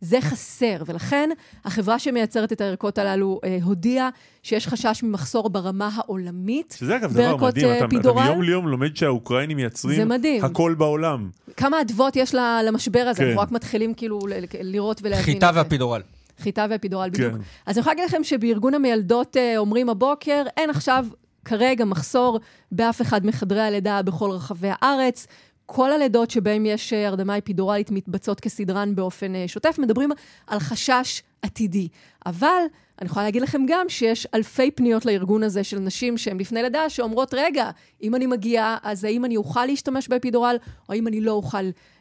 [0.05, 1.29] זה חסר, ולכן
[1.65, 4.09] החברה שמייצרת את הערכות הללו אה, הודיעה
[4.43, 9.57] שיש חשש ממחסור ברמה העולמית שזה אגב דבר מדהים, אתה, אתה מיום ליום לומד שהאוקראינים
[9.57, 10.11] מייצרים
[10.43, 11.29] הכל בעולם.
[11.57, 13.25] כמה אדוות יש למשבר הזה, כן.
[13.25, 14.19] אנחנו רק מתחילים כאילו
[14.61, 15.25] לראות ולהבין.
[15.25, 16.01] חיטה ואפידורל.
[16.39, 17.33] חיטה ואפידורל, בדיוק.
[17.33, 17.39] כן.
[17.65, 21.05] אז אני יכולה להגיד לכם שבארגון המיילדות אה, אומרים הבוקר, אין עכשיו
[21.45, 22.39] כרגע מחסור
[22.71, 25.27] באף אחד מחדרי הלידה בכל רחבי הארץ.
[25.65, 30.09] כל הלידות שבהן יש אה, הרדמה אפידורלית מתבצעות כסדרן באופן אה, שוטף, מדברים
[30.47, 31.87] על חשש עתידי.
[32.25, 32.63] אבל
[33.01, 36.89] אני יכולה להגיד לכם גם שיש אלפי פניות לארגון הזה של נשים שהן לפני לידה,
[36.89, 37.69] שאומרות, רגע,
[38.03, 40.55] אם אני מגיעה, אז האם אני אוכל להשתמש באפידורל,
[40.89, 41.57] או האם אני לא אוכל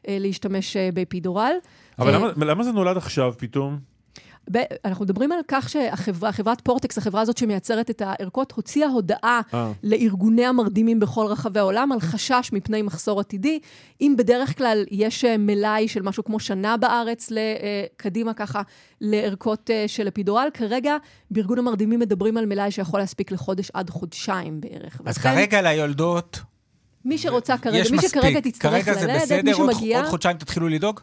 [0.09, 1.53] אה, להשתמש אה, באפידורל.
[1.98, 3.93] אבל אה, למה, למה זה נולד עכשיו פתאום?
[4.85, 9.54] אנחנו מדברים על כך שהחברה, חברת פורטקס, החברה הזאת שמייצרת את הערכות, הוציאה הודעה 아.
[9.54, 9.72] אה.
[9.83, 13.59] לארגוני המרדימים בכל רחבי העולם על חשש מפני מחסור עתידי.
[14.00, 17.33] אם בדרך כלל יש אה, מלאי של משהו כמו שנה בארץ,
[17.96, 18.62] קדימה ככה,
[19.00, 20.96] לערכות אה, של אפידורל, כרגע
[21.30, 25.00] בארגון המרדימים מדברים על מלאי שיכול להספיק לחודש עד חודשיים בערך.
[25.04, 26.40] אז ולכן, כרגע ליולדות...
[27.04, 30.00] מי שרוצה כרגע, מי שכרגע תצטרך ללדת, מי שמגיע...
[30.00, 31.00] עוד חודשיים תתחילו לדאוג?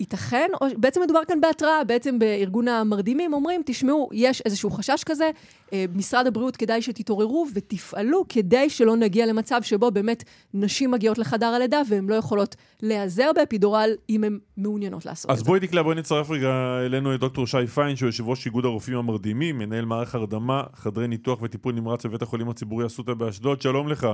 [0.00, 5.30] ייתכן, או בעצם מדובר כאן בהתראה, בעצם בארגון המרדימים אומרים, תשמעו, יש איזשהו חשש כזה,
[5.72, 11.46] אה, משרד הבריאות כדאי שתתעוררו ותפעלו כדי שלא נגיע למצב שבו באמת נשים מגיעות לחדר
[11.46, 15.42] הלידה והן לא יכולות להיעזר באפידורל אם הן מעוניינות לעשות את זה.
[15.42, 16.50] אז בואי דקלה, בואי נצרף רגע
[16.86, 21.08] אלינו את דוקטור שי פיין, שהוא יושב ראש איגוד הרופאים המרדימים, מנהל מערך הרדמה, חדרי
[21.08, 24.06] ניתוח וטיפול נמרץ בבית החולים הציבורי אסותא באשדוד, שלום לך.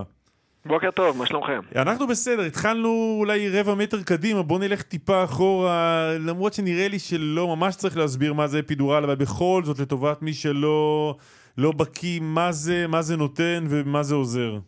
[0.66, 1.60] בוקר טוב, מה שלומכם?
[1.76, 7.56] אנחנו בסדר, התחלנו אולי רבע מטר קדימה, בוא נלך טיפה אחורה, למרות שנראה לי שלא
[7.56, 11.14] ממש צריך להסביר מה זה אפידורל, אבל בכל זאת, לטובת מי שלא
[11.58, 14.58] לא בקיא, מה זה, מה זה נותן ומה זה עוזר.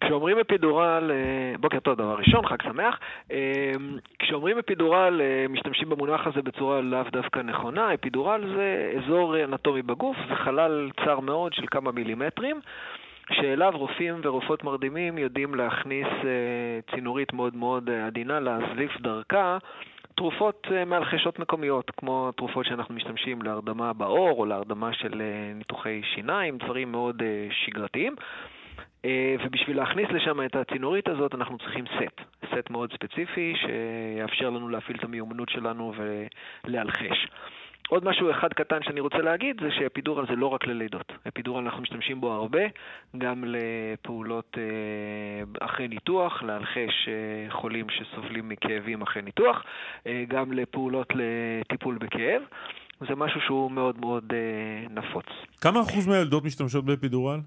[0.00, 2.98] כשאומרים אפידורל, אה, בוקר טוב, דבר ראשון, חג שמח.
[3.32, 3.72] אה,
[4.18, 7.94] כשאומרים אפידורל, אה, משתמשים במונח הזה בצורה לאו דווקא נכונה.
[7.94, 12.60] אפידורל זה אזור אנטומי בגוף, זה חלל צר מאוד של כמה מילימטרים.
[13.32, 19.58] שאליו רופאים ורופאות מרדימים יודעים להכניס uh, צינורית מאוד מאוד uh, עדינה, להזליף דרכה
[20.16, 25.22] תרופות uh, מהלחשות מקומיות, כמו התרופות שאנחנו משתמשים להרדמה בעור או להרדמה של
[25.54, 28.14] ניתוחי שיניים, דברים מאוד שגרתיים.
[29.44, 34.96] ובשביל להכניס לשם את הצינורית הזאת אנחנו צריכים סט, סט מאוד ספציפי שיאפשר לנו להפעיל
[34.98, 35.92] את המיומנות שלנו
[36.64, 37.26] ולהלחש.
[37.88, 41.12] עוד משהו אחד קטן שאני רוצה להגיד זה שאפידורל זה לא רק ללידות.
[41.28, 42.62] אפידורל אנחנו משתמשים בו הרבה,
[43.18, 49.64] גם לפעולות אה, אחרי ניתוח, להלחש אה, חולים שסובלים מכאבים אחרי ניתוח,
[50.06, 52.42] אה, גם לפעולות לטיפול בכאב.
[53.08, 54.32] זה משהו שהוא מאוד מאוד
[54.90, 55.26] נפוץ.
[55.60, 57.38] כמה אחוז מהילדות משתמשות באפידורל?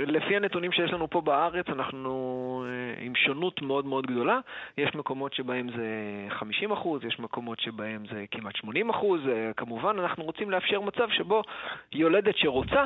[0.00, 4.38] לפי הנתונים שיש לנו פה בארץ, אנחנו אה, עם שונות מאוד מאוד גדולה.
[4.78, 5.86] יש מקומות שבהם זה
[6.28, 9.20] 50 אחוז, יש מקומות שבהם זה כמעט 80 אחוז.
[9.28, 11.42] אה, כמובן, אנחנו רוצים לאפשר מצב שבו
[11.92, 12.84] יולדת שרוצה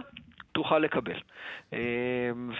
[0.53, 1.17] תוכל לקבל.
[1.73, 1.79] אה,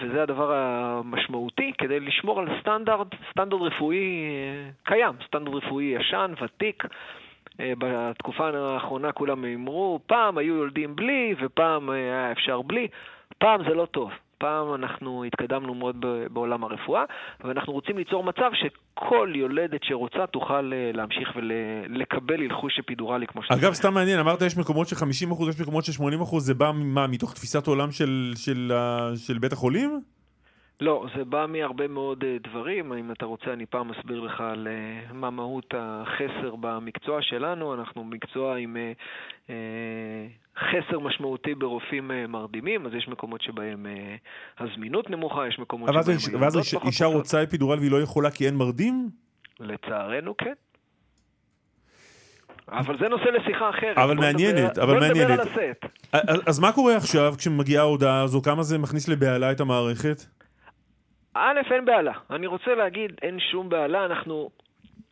[0.01, 4.27] וזה הדבר המשמעותי כדי לשמור על סטנדרט, סטנדרט רפואי
[4.83, 6.83] קיים, סטנדרט רפואי ישן, ותיק.
[7.59, 12.87] בתקופה האחרונה כולם אמרו, פעם היו יולדים בלי ופעם היה אפשר בלי.
[13.37, 14.11] פעם זה לא טוב.
[14.41, 17.03] פעם אנחנו התקדמנו מאוד בעולם הרפואה,
[17.43, 23.53] ואנחנו רוצים ליצור מצב שכל יולדת שרוצה תוכל אה, להמשיך ולקבל הלחוש אפידורלי כמו שזה.
[23.59, 27.07] אגב, סתם מעניין, אמרת יש מקומות של 50%, יש מקומות של 80%, זה בא מה,
[27.07, 28.71] מתוך תפיסת עולם של, של,
[29.15, 30.01] של, של בית החולים?
[30.81, 32.93] לא, זה בא מהרבה מאוד אה, דברים.
[32.93, 37.73] אם אתה רוצה, אני פעם אסביר לך על אה, מה מהות החסר במקצוע שלנו.
[37.73, 38.77] אנחנו מקצוע עם
[39.49, 39.55] אה,
[40.57, 43.85] חסר משמעותי ברופאים מרדימים, אז יש מקומות שבהם
[44.59, 46.41] הזמינות נמוכה, יש מקומות שבהם...
[46.41, 49.09] ואז אישה רוצה אפידורל והיא לא יכולה כי אין מרדים?
[49.59, 50.53] לצערנו, כן.
[52.67, 53.97] אבל זה נושא לשיחה אחרת.
[53.97, 55.39] אבל מעניינת, אבל מעניינת.
[56.47, 58.41] אז מה קורה עכשיו כשמגיעה ההודעה הזו?
[58.41, 60.40] כמה זה מכניס לבהלה את המערכת?
[61.33, 62.13] א', אין בהלה.
[62.29, 64.05] אני רוצה להגיד, אין שום בהלה.
[64.05, 64.49] אנחנו...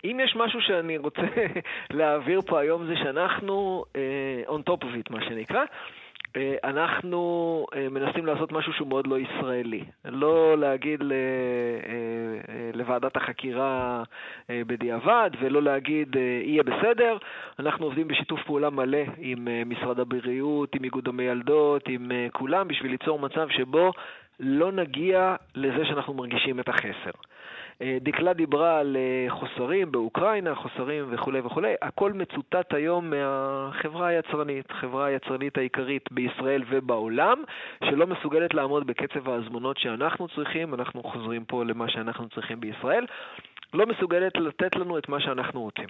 [0.03, 1.21] אם יש משהו שאני רוצה
[1.97, 5.63] להעביר פה היום זה שאנחנו uh, on top of it, מה שנקרא.
[5.63, 9.83] Uh, אנחנו uh, מנסים לעשות משהו שהוא מאוד לא ישראלי.
[10.05, 11.13] לא להגיד ל,
[12.73, 14.03] לוועדת החקירה
[14.49, 17.17] בדיעבד ולא להגיד יהיה בסדר.
[17.59, 23.19] אנחנו עובדים בשיתוף פעולה מלא עם משרד הבריאות, עם איגוד המיילדות, עם כולם, בשביל ליצור
[23.19, 23.91] מצב שבו
[24.39, 27.11] לא נגיע לזה שאנחנו מרגישים את החסר.
[27.81, 31.73] אה, דקלה דיברה על אה, חוסרים באוקראינה, חוסרים וכולי וכולי.
[31.81, 37.43] הכל מצוטט היום מהחברה היצרנית, חברה היצרנית העיקרית בישראל ובעולם,
[37.83, 43.05] שלא מסוגלת לעמוד בקצב ההזמנות שאנחנו צריכים, אנחנו חוזרים פה למה שאנחנו צריכים בישראל,
[43.73, 45.87] לא מסוגלת לתת לנו את מה שאנחנו רוצים.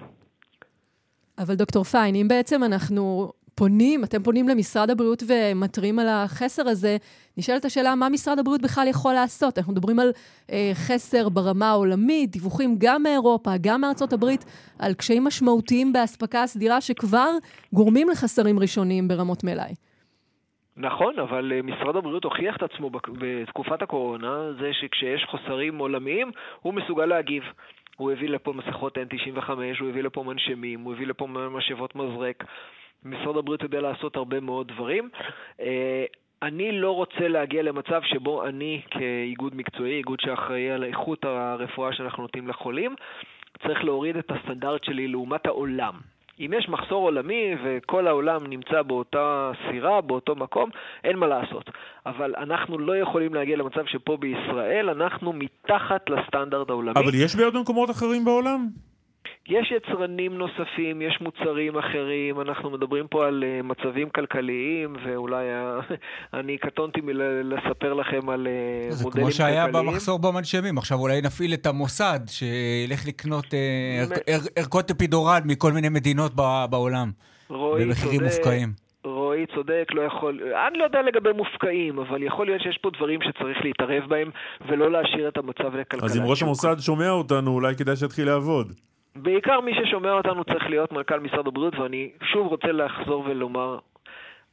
[1.37, 6.97] אבל דוקטור פיין, אם בעצם אנחנו פונים, אתם פונים למשרד הבריאות ומתריעים על החסר הזה,
[7.37, 9.57] נשאלת השאלה מה משרד הבריאות בכלל יכול לעשות.
[9.57, 10.09] אנחנו מדברים על
[10.51, 14.45] אה, חסר ברמה העולמית, דיווחים גם מאירופה, גם מארצות הברית,
[14.79, 17.29] על קשיים משמעותיים באספקה הסדירה שכבר
[17.73, 19.73] גורמים לחסרים ראשוניים ברמות מלאי.
[20.77, 26.73] נכון, אבל אה, משרד הבריאות הוכיח את עצמו בתקופת הקורונה, זה שכשיש חוסרים עולמיים, הוא
[26.73, 27.43] מסוגל להגיב.
[27.97, 32.43] הוא הביא לפה מסכות N95, הוא הביא לפה מנשמים, הוא הביא לפה משאבות מזרק.
[33.05, 35.09] משרד הבריאות יודע לעשות הרבה מאוד דברים.
[35.61, 36.05] אה,
[36.41, 42.23] אני לא רוצה להגיע למצב שבו אני כאיגוד מקצועי, איגוד שאחראי על איכות הרפואה שאנחנו
[42.23, 42.95] נותנים לחולים,
[43.67, 45.93] צריך להוריד את הסטנדרט שלי לעומת העולם.
[46.39, 50.69] אם יש מחסור עולמי וכל העולם נמצא באותה סירה, באותו מקום,
[51.03, 51.69] אין מה לעשות.
[52.05, 56.99] אבל אנחנו לא יכולים להגיע למצב שפה בישראל אנחנו מתחת לסטנדרט העולמי.
[56.99, 58.67] אבל יש בעוד מקומות אחרים בעולם?
[59.49, 65.45] יש יצרנים נוספים, יש מוצרים אחרים, אנחנו מדברים פה על uh, מצבים כלכליים, ואולי
[66.39, 68.91] אני קטונתי מלספר לכם על מודלים כלכליים.
[68.91, 75.39] זה כמו שהיה במחסור במנשמים, עכשיו אולי נפעיל את המוסד, שילך לקנות uh, ערכות אפידורל
[75.45, 76.31] מכל מיני מדינות
[76.69, 77.11] בעולם,
[77.49, 78.69] במחירים מופקעים.
[79.03, 80.41] רועי צודק, לא יכול...
[80.67, 84.29] אני לא יודע לגבי מופקעים, אבל יכול להיות שיש פה דברים שצריך להתערב בהם
[84.67, 86.05] ולא להשאיר את המצב לכלכלה.
[86.05, 88.73] אז אם ראש המוסד שומע אותנו, אולי כדאי שיתחיל לעבוד.
[89.15, 93.79] בעיקר מי ששומע אותנו צריך להיות מנכ"ל משרד הבריאות, ואני שוב רוצה לחזור ולומר,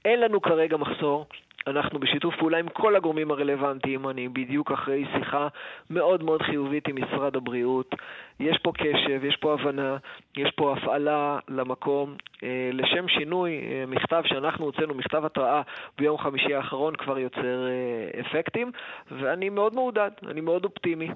[0.05, 1.27] אין לנו כרגע מחסור,
[1.67, 5.49] אנחנו בשיתוף פעולה עם כל הגורמים הרלוונטיים, אני בדיוק אחרי שיחה
[5.91, 7.95] מאוד מאוד חיובית עם משרד הבריאות.
[8.41, 9.97] יש פה קשב, יש פה הבנה,
[10.37, 12.15] יש פה הפעלה למקום.
[12.43, 15.63] אה, לשם שינוי, אה, מכתב שאנחנו הוצאנו, מכתב התראה
[15.99, 18.71] ביום חמישי האחרון כבר יוצר אה, אפקטים,
[19.11, 21.09] ואני מאוד מעודד, אני מאוד אופטימי.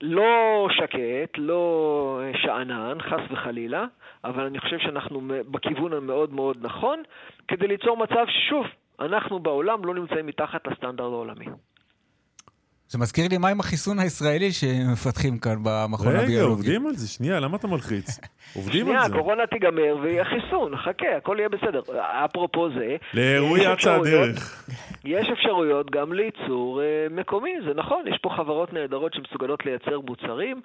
[0.00, 3.84] לא שקט, לא שאנן, חס וחלילה,
[4.24, 7.02] אבל אני חושב שאנחנו בכיוון המאוד מאוד נכון,
[7.48, 8.66] כדי ליצור מצב ששוב,
[9.00, 11.46] אנחנו בעולם לא נמצאים מתחת לסטנדרט העולמי.
[12.88, 16.36] זה מזכיר לי מה עם החיסון הישראלי שמפתחים כאן במכון הביולוגי.
[16.36, 18.18] רגע, עובדים על זה, שנייה, למה אתה מלחיץ?
[18.56, 19.04] עובדים על זה.
[19.04, 21.80] שנייה, הקורונה תיגמר ויהיה חיסון, חכה, הכל יהיה בסדר.
[22.00, 22.96] אפרופו זה...
[23.14, 24.68] לאירועי אצה הדרך.
[25.04, 30.60] יש אפשרויות גם לייצור אה, מקומי, זה נכון, יש פה חברות נהדרות שמסוגלות לייצר מוצרים.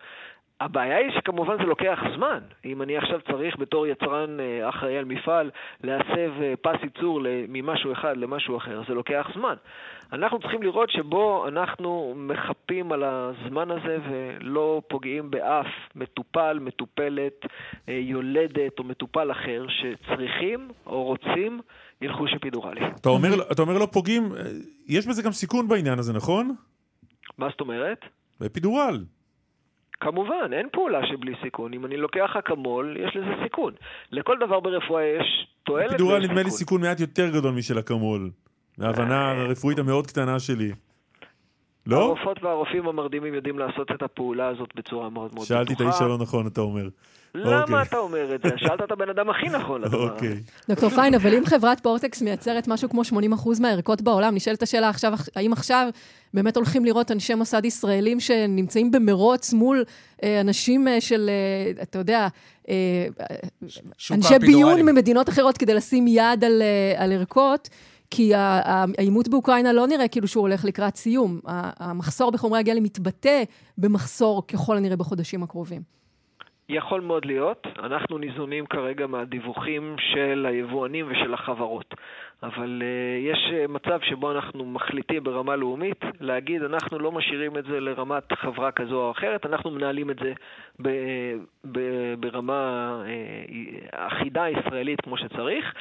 [0.62, 2.39] הבעיה היא שכמובן זה לוקח זמן.
[2.65, 5.52] אם אני עכשיו צריך בתור יצרן אה, אחראי על מפעל
[5.84, 9.56] להסב אה, פס ייצור ממשהו אחד למשהו אחר, זה לוקח זמן.
[10.13, 17.46] אנחנו צריכים לראות שבו אנחנו מחפים על הזמן הזה ולא פוגעים באף מטופל, מטופלת,
[17.88, 21.62] יולדת או מטופל אחר שצריכים או רוצים
[22.04, 22.82] ילחוש אפידורלי.
[23.02, 24.32] אתה אומר, אתה אומר לא פוגעים,
[24.88, 26.56] יש בזה גם סיכון בעניין הזה, נכון?
[27.38, 28.00] מה זאת אומרת?
[28.46, 29.06] אפידורל.
[30.00, 31.74] כמובן, אין פעולה שבלי סיכון.
[31.74, 33.74] אם אני לוקח אקמול, יש לזה סיכון.
[34.12, 35.89] לכל דבר ברפואה יש תועלת.
[35.89, 38.30] אפידורל נדמה לי סיכון מעט יותר גדול משל אקמול.
[38.78, 40.72] מההבנה אה, הרפואית המאוד קטנה שלי.
[41.86, 42.00] לא?
[42.00, 45.46] הרופאות והרופאים המרדימים יודעים לעשות את הפעולה הזאת בצורה מאוד מאוד בטוחה.
[45.46, 46.89] שאלתי את האיש הלא נכון, אתה אומר.
[47.36, 47.82] למה אוקיי.
[47.82, 48.50] אתה אומר את זה?
[48.58, 50.13] שאלת את הבן אדם הכי נכון לדבר הזה.
[50.13, 50.43] אוקיי.
[50.69, 55.13] דוקטור פיין, אבל אם חברת פורטקס מייצרת משהו כמו 80% מהערכות בעולם, נשאלת השאלה עכשיו,
[55.36, 55.89] האם עכשיו
[56.34, 59.84] באמת הולכים לראות אנשי מוסד ישראלים שנמצאים במרוץ מול
[60.24, 62.28] אה, אנשים אה, של, אה, אתה יודע,
[64.12, 66.43] אנשי ביון ממדינות אחרות כדי לשים יד
[66.98, 67.69] על ערכות?
[68.15, 71.39] כי העימות באוקראינה לא נראה כאילו שהוא הולך לקראת סיום.
[71.80, 73.43] המחסור בחומרי הגלם מתבטא
[73.78, 75.82] במחסור ככל הנראה בחודשים הקרובים.
[76.69, 77.67] יכול מאוד להיות.
[77.80, 81.93] אנחנו ניזונים כרגע מהדיווחים של היבואנים ושל החברות.
[82.43, 87.63] אבל uh, יש uh, מצב שבו אנחנו מחליטים ברמה לאומית להגיד, אנחנו לא משאירים את
[87.65, 90.34] זה לרמת חברה כזו או אחרת, אנחנו מנהלים את זה
[90.82, 90.89] ב,
[91.71, 91.80] ב,
[92.19, 95.73] ברמה uh, אחידה ישראלית כמו שצריך.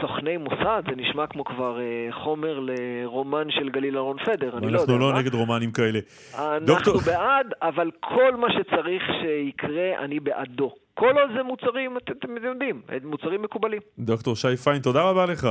[0.00, 4.80] סוכני מוסד, זה נשמע כמו כבר אה, חומר לרומן של גליל אהרון פדר, אני לא
[4.80, 4.92] יודע.
[4.92, 5.98] אנחנו לא נגד רומנים כאלה.
[6.34, 7.00] אנחנו דוקטור...
[7.06, 10.74] בעד, אבל כל מה שצריך שיקרה, אני בעדו.
[10.94, 13.80] כל עוד זה מוצרים, אתם, אתם יודעים, מוצרים מקובלים.
[13.98, 15.48] דוקטור שי פיין, תודה רבה לך.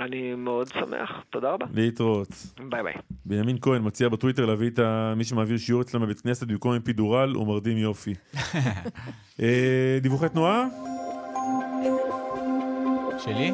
[0.00, 1.66] אני מאוד שמח, תודה רבה.
[1.74, 2.28] להתראות.
[2.68, 2.94] ביי ביי.
[3.26, 4.80] בנימין כהן מציע בטוויטר להביא את
[5.16, 8.14] מי שמעביר שיעור אצלם בבית כנסת במקום עם פידורל, הוא מרדים יופי.
[9.42, 10.64] אה, דיווחי תנועה?
[13.26, 13.52] שלי?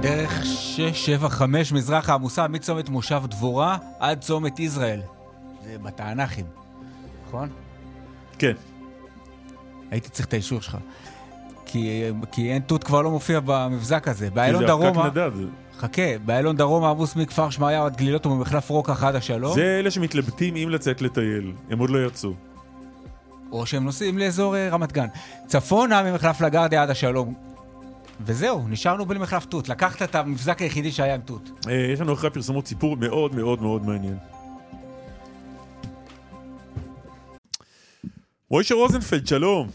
[0.00, 5.00] דרך 675 מזרח העמוסה מצומת מושב דבורה עד צומת יזרעאל.
[5.64, 6.44] זה בתענכים,
[7.28, 7.48] נכון?
[8.38, 8.52] כן.
[9.90, 10.76] הייתי צריך את האישור שלך.
[11.66, 14.30] כי, כי אין תות כבר לא מופיע במבזק הזה.
[14.30, 14.86] באיילון דרומה...
[14.86, 15.48] כי זה הפקק נדד.
[15.78, 19.54] חכה, באיילון דרומה עמוס מכפר שמעיהו עד גלילות וממחלף רוקח עד השלום.
[19.54, 21.52] זה אלה שמתלבטים אם לצאת לטייל.
[21.70, 22.32] הם עוד לא יצאו.
[23.52, 25.06] או שהם נוסעים לאזור אה, רמת גן.
[25.46, 27.51] צפונה ממחלף לגרדיה עד השלום.
[28.26, 29.68] וזהו, נשארנו בלי מחלף תות.
[29.68, 31.50] לקחת את המבזק היחידי שהיה עם תות.
[31.68, 34.16] אה, יש לנו אחרי הפרסומות סיפור מאוד מאוד מאוד מעניין.
[38.50, 39.68] מוישה רוזנפלד, שלום.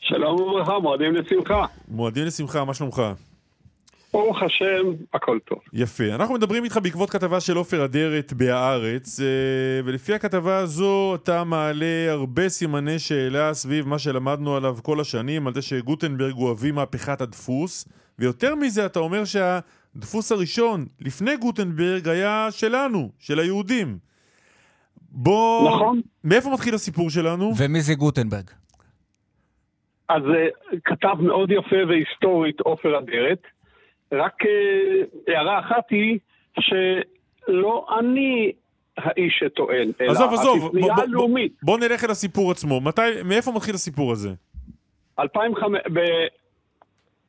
[0.00, 1.64] שלום וברכה, מועדים לשמחה.
[1.88, 3.02] מועדים לשמחה, מה שלומך?
[4.12, 5.58] ברוך השם, הכל טוב.
[5.72, 6.04] יפה.
[6.14, 9.26] אנחנו מדברים איתך בעקבות כתבה של עופר אדרת בהארץ, אה,
[9.84, 15.54] ולפי הכתבה הזו אתה מעלה הרבה סימני שאלה סביב מה שלמדנו עליו כל השנים, על
[15.54, 22.48] זה שגוטנברג הוא אבי מהפכת הדפוס, ויותר מזה אתה אומר שהדפוס הראשון לפני גוטנברג היה
[22.50, 23.98] שלנו, של היהודים.
[25.10, 25.70] בוא...
[25.70, 26.00] נכון.
[26.24, 27.52] מאיפה מתחיל הסיפור שלנו?
[27.58, 28.50] ומי זה גוטנברג?
[30.08, 33.42] אז uh, כתב מאוד יפה והיסטורית עופר אדרת.
[34.12, 36.18] רק אה, הערה אחת היא
[36.60, 38.52] שלא אני
[38.96, 41.52] האיש שטוען, אלא עזוב, עזוב, הספרייה הלאומית.
[41.62, 42.80] בוא, בוא נלך אל הסיפור עצמו.
[42.80, 44.30] מתי, מאיפה מתחיל הסיפור הזה?
[45.18, 46.00] 2005, ב...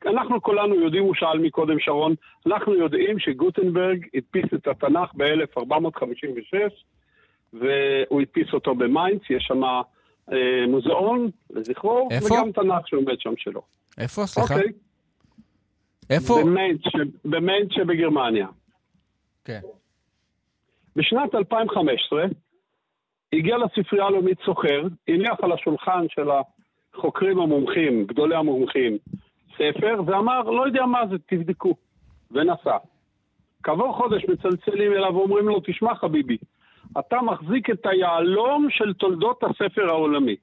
[0.06, 2.14] אנחנו כולנו יודעים, הוא שאל מקודם שרון,
[2.46, 6.56] אנחנו יודעים שגוטנברג הדפיס את התנ"ך ב-1456,
[7.52, 12.34] והוא הדפיס אותו במיינץ, יש שם אה, מוזיאון לזכרו, איפה?
[12.34, 13.62] וגם תנ"ך שעומד שם שלו.
[13.98, 14.26] איפה?
[14.26, 14.54] סליחה.
[14.54, 14.72] אוקיי.
[16.10, 16.34] איפה?
[17.24, 18.46] במיינץ שבגרמניה.
[19.44, 19.60] כן.
[20.96, 22.24] בשנת 2015
[23.32, 26.28] הגיע לספרייה הלאומית סוחר, הניח על השולחן של
[26.94, 28.98] החוקרים המומחים, גדולי המומחים,
[29.54, 31.74] ספר, ואמר, לא יודע מה זה, תבדקו.
[32.30, 32.76] ונסע.
[33.62, 36.36] כעבור חודש מצלצלים אליו ואומרים לו, תשמע חביבי,
[36.98, 40.36] אתה מחזיק את היהלום של תולדות הספר העולמי.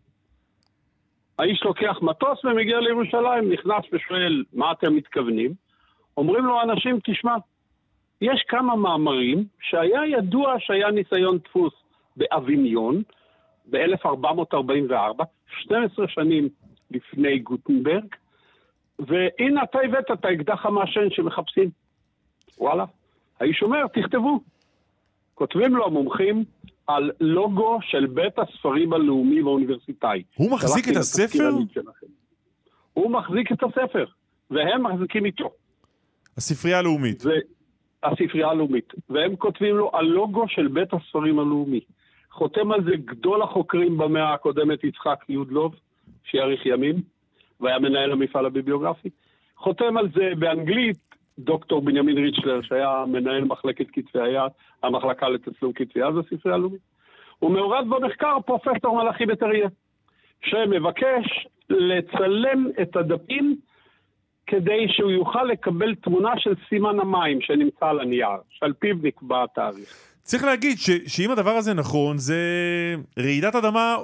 [1.40, 5.54] האיש לוקח מטוס ומגיע לירושלים, נכנס ושואל, מה אתם מתכוונים?
[6.18, 7.36] אומרים לו אנשים, תשמע,
[8.22, 11.74] יש כמה מאמרים שהיה ידוע שהיה ניסיון דפוס
[12.18, 13.02] באביניון
[13.70, 15.24] ב-1444,
[15.60, 16.50] 12 שנים
[16.92, 18.16] לפני גוטנברג,
[19.00, 21.70] והנה אתה הבאת את האקדח המעשן שמחפשים.
[22.58, 22.86] וואלה.
[23.40, 24.40] האיש אומר, תכתבו.
[25.36, 26.44] כותבים לו המומחים
[26.90, 30.24] על לוגו של בית הספרים הלאומי והאוניברסיטאי.
[30.36, 31.50] הוא מחזיק את הספר?
[32.94, 34.06] הוא מחזיק את הספר,
[34.52, 35.52] והם מחזיקים איתו.
[36.38, 37.26] הספרייה הלאומית.
[37.26, 37.30] ו...
[38.04, 38.94] הספרייה הלאומית.
[39.10, 41.80] והם כותבים לו הלוגו של בית הספרים הלאומי.
[42.32, 45.76] חותם על זה גדול החוקרים במאה הקודמת, יצחק יודלוב,
[46.24, 47.02] שיאריך ימים,
[47.60, 49.10] והיה מנהל המפעל הביבליוגרפי.
[49.58, 50.98] חותם על זה באנגלית
[51.40, 54.52] דוקטור בנימין ריצ'לר, שהיה מנהל מחלקת כתבי היד,
[54.84, 56.82] המחלקה לתצלום כתבי יד בספרייה הלאומית.
[57.40, 59.70] הוא מעורב במחקר פרופסור מלאכי בטריה,
[60.44, 63.56] שמבקש לצלם את הדפים
[64.48, 70.10] כדי שהוא יוכל לקבל תמונה של סימן המים שנמצא על הנייר, שעל פיו נקבע התאריך.
[70.24, 72.36] צריך להגיד ש, שאם הדבר הזה נכון, זה
[73.20, 73.96] רעידת אדמה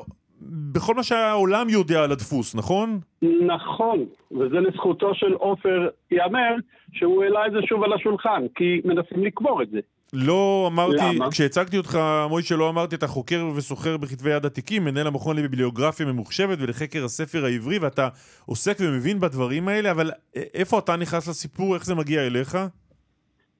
[0.41, 2.99] בכל מה שהעולם יודע על הדפוס, נכון?
[3.47, 6.55] נכון, וזה לזכותו של עופר ייאמר
[6.93, 9.79] שהוא העלה את זה שוב על השולחן, כי מנסים לקבור את זה.
[10.13, 11.31] לא אמרתי, למה?
[11.31, 16.57] כשהצגתי אותך, מוישה, לא אמרתי, אתה חוקר וסוחר בכתבי יד עתיקים, מנהל המכון לביבליוגרפיה ממוחשבת
[16.61, 18.07] ולחקר הספר העברי, ואתה
[18.45, 20.11] עוסק ומבין בדברים האלה, אבל
[20.53, 22.57] איפה אתה נכנס לסיפור, איך זה מגיע אליך?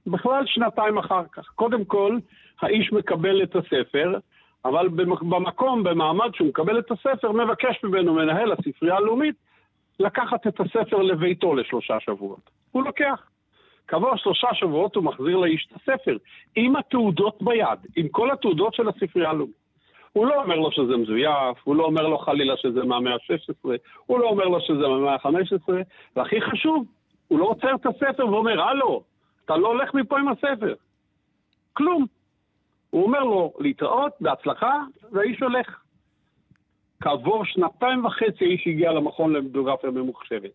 [0.07, 1.45] בכלל שנתיים אחר כך.
[1.55, 2.17] קודם כל,
[2.61, 4.17] האיש מקבל את הספר,
[4.65, 9.35] אבל במקום, במעמד שהוא מקבל את הספר, מבקש ממנו מנהל הספרייה הלאומית
[9.99, 12.49] לקחת את הספר לביתו לשלושה שבועות.
[12.71, 13.21] הוא לוקח.
[13.87, 16.17] כעבור שלושה שבועות הוא מחזיר לאיש את הספר,
[16.55, 19.65] עם התעודות ביד, עם כל התעודות של הספרייה הלאומית.
[20.13, 23.69] הוא לא אומר לו שזה מזויף, הוא לא אומר לו חלילה שזה מהמאה ה-16,
[24.05, 25.73] הוא לא אומר לו שזה מהמאה ה-15,
[26.15, 26.85] והכי חשוב,
[27.27, 29.03] הוא לא עוצר את הספר ואומר, הלו,
[29.45, 30.73] אתה לא הולך מפה עם הספר.
[31.73, 32.05] כלום.
[32.95, 34.73] הוא אומר לו להתראות, בהצלחה,
[35.11, 35.67] והאיש הולך.
[37.01, 40.51] כעבור שנתיים וחצי האיש הגיע למכון לביוגרפיה ממוחשבת.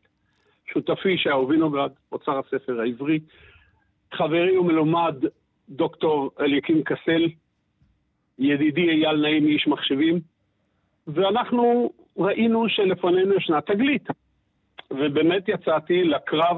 [0.72, 3.20] שותפי שהיה וינוגרד, אוצר הספר העברי,
[4.14, 5.14] חברי ומלומד
[5.68, 7.28] דוקטור אליקים קסל,
[8.38, 10.20] ידידי אייל נעים איש מחשבים,
[11.06, 14.08] ואנחנו ראינו שלפנינו ישנה תגלית.
[14.90, 16.56] ובאמת יצאתי לקרב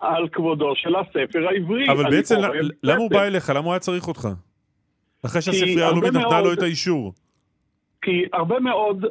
[0.00, 1.90] על כבודו של הספר העברי.
[1.90, 2.36] אבל בעצם
[2.82, 3.50] למה הוא בא אליך?
[3.50, 4.28] למה הוא היה צריך אותך?
[5.26, 7.12] אחרי שהספרייה הלאומית נתנה לו את האישור.
[8.02, 9.04] כי הרבה מאוד,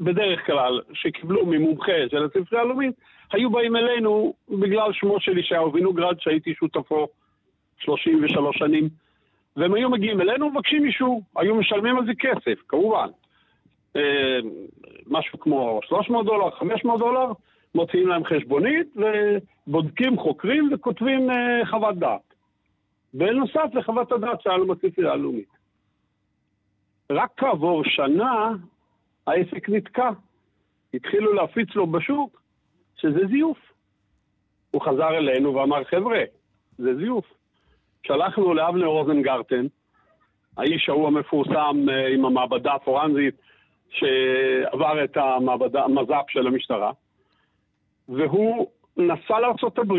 [0.00, 2.94] בדרך כלל, שקיבלו ממומחה של הספרייה הלאומית,
[3.32, 7.08] היו באים אלינו בגלל שמו של ישעיהו וינוגרד, שהייתי שותפו
[7.78, 8.88] 33 שנים,
[9.56, 13.08] והם היו מגיעים אלינו ומבקשים אישור, היו משלמים על זה כסף, כמובן.
[13.96, 14.38] אה,
[15.06, 17.26] משהו כמו 300 דולר, 500 דולר,
[17.74, 22.29] מוציאים להם חשבונית ובודקים, חוקרים וכותבים אה, חוות דעת.
[23.14, 25.48] בנוסף לחוות הדעת לו בספרייה הלאומית.
[27.10, 28.50] רק כעבור שנה
[29.26, 30.10] העסק נתקע.
[30.94, 32.42] התחילו להפיץ לו בשוק
[32.96, 33.58] שזה זיוף.
[34.70, 36.22] הוא חזר אלינו ואמר, חבר'ה,
[36.78, 37.26] זה זיוף.
[38.06, 39.66] שלחנו לאבנר רוזנגרטן,
[40.56, 43.34] האיש ההוא המפורסם אה, עם המעבדה הפורנזית,
[43.90, 46.92] שעבר את המעבדה, המז"פ של המשטרה,
[48.08, 49.92] והוא נסע לארה"ב,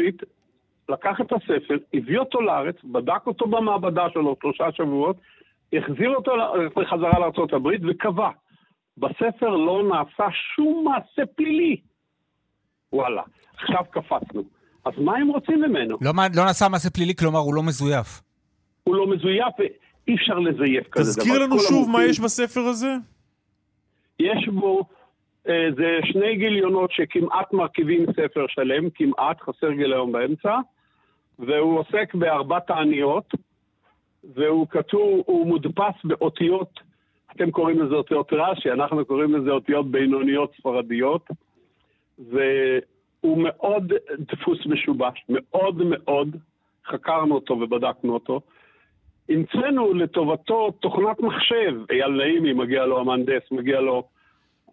[0.92, 5.16] לקח את הספר, הביא אותו לארץ, בדק אותו במעבדה שלו שלושה שבועות,
[5.74, 6.32] החזיר אותו
[6.76, 8.30] בחזרה לארה"ב וקבע,
[8.98, 10.26] בספר לא נעשה
[10.56, 11.78] שום מעשה פלילי.
[12.94, 13.22] וואלה,
[13.58, 14.44] עכשיו קפצנו.
[14.86, 15.98] אז מה הם רוצים ממנו?
[16.02, 18.22] לא, לא נעשה מעשה פלילי, כלומר הוא לא מזויף.
[18.84, 21.24] הוא לא מזויף, ואי אפשר לזייף כזה דבר.
[21.24, 21.92] תזכיר לנו שוב המוצאים...
[21.92, 22.96] מה יש בספר הזה.
[24.20, 24.84] יש בו,
[25.48, 30.58] אה, זה שני גיליונות שכמעט מרכיבים ספר שלם, כמעט, חסר גיליון באמצע,
[31.48, 33.34] והוא עוסק בארבע תעניות,
[34.36, 36.80] והוא כתוב, הוא מודפס באותיות,
[37.36, 41.28] אתם קוראים לזה אותיות רש"י, אנחנו קוראים לזה אותיות בינוניות ספרדיות,
[42.20, 46.36] והוא מאוד דפוס משובש, מאוד מאוד,
[46.88, 48.42] חקרנו אותו ובדקנו אותו.
[49.30, 54.04] המצאנו לטובתו תוכנת מחשב, אייל נעימי, מגיע לו המהנדס, מגיע לו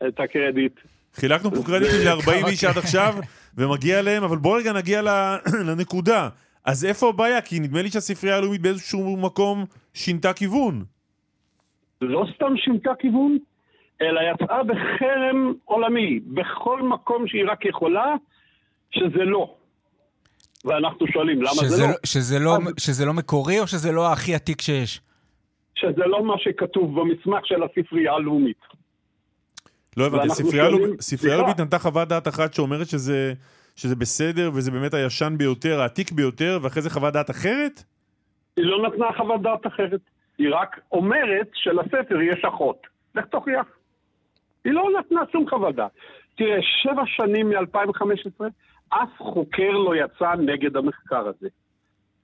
[0.08, 0.80] את הקרדיט.
[1.14, 3.14] חילקנו פה קרדיטים ל-40 איש עד עכשיו,
[3.56, 5.02] ומגיע להם, אבל בואו רגע נגיע
[5.66, 6.28] לנקודה.
[6.68, 7.40] אז איפה הבעיה?
[7.40, 9.64] כי נדמה לי שהספרייה הלאומית באיזשהו מקום
[9.94, 10.84] שינתה כיוון.
[12.00, 13.38] לא סתם שינתה כיוון,
[14.02, 18.14] אלא יצאה בחרם עולמי, בכל מקום שהיא רק יכולה,
[18.90, 19.54] שזה לא.
[20.64, 21.92] ואנחנו שואלים, למה שזה זה לא?
[22.04, 25.00] שזה לא, שזה לא מקורי או שזה לא הכי עתיק שיש?
[25.74, 28.60] שזה לא מה שכתוב במסמך של הספרייה הלאומית.
[29.96, 30.28] לא הבנתי,
[31.00, 33.34] ספרייה הלאומית נתנה חוות דעת אחת שאומרת שזה,
[33.78, 37.82] שזה בסדר וזה באמת הישן ביותר, העתיק ביותר, ואחרי זה חוות דעת אחרת?
[38.56, 40.00] היא לא נתנה חוות דעת אחרת.
[40.38, 42.86] היא רק אומרת שלספר יש אחות.
[43.14, 43.66] לך תוכיח.
[44.64, 45.90] היא לא נתנה שום חוות דעת.
[46.36, 48.44] תראה, שבע שנים מ-2015,
[48.88, 51.48] אף חוקר לא יצא נגד המחקר הזה.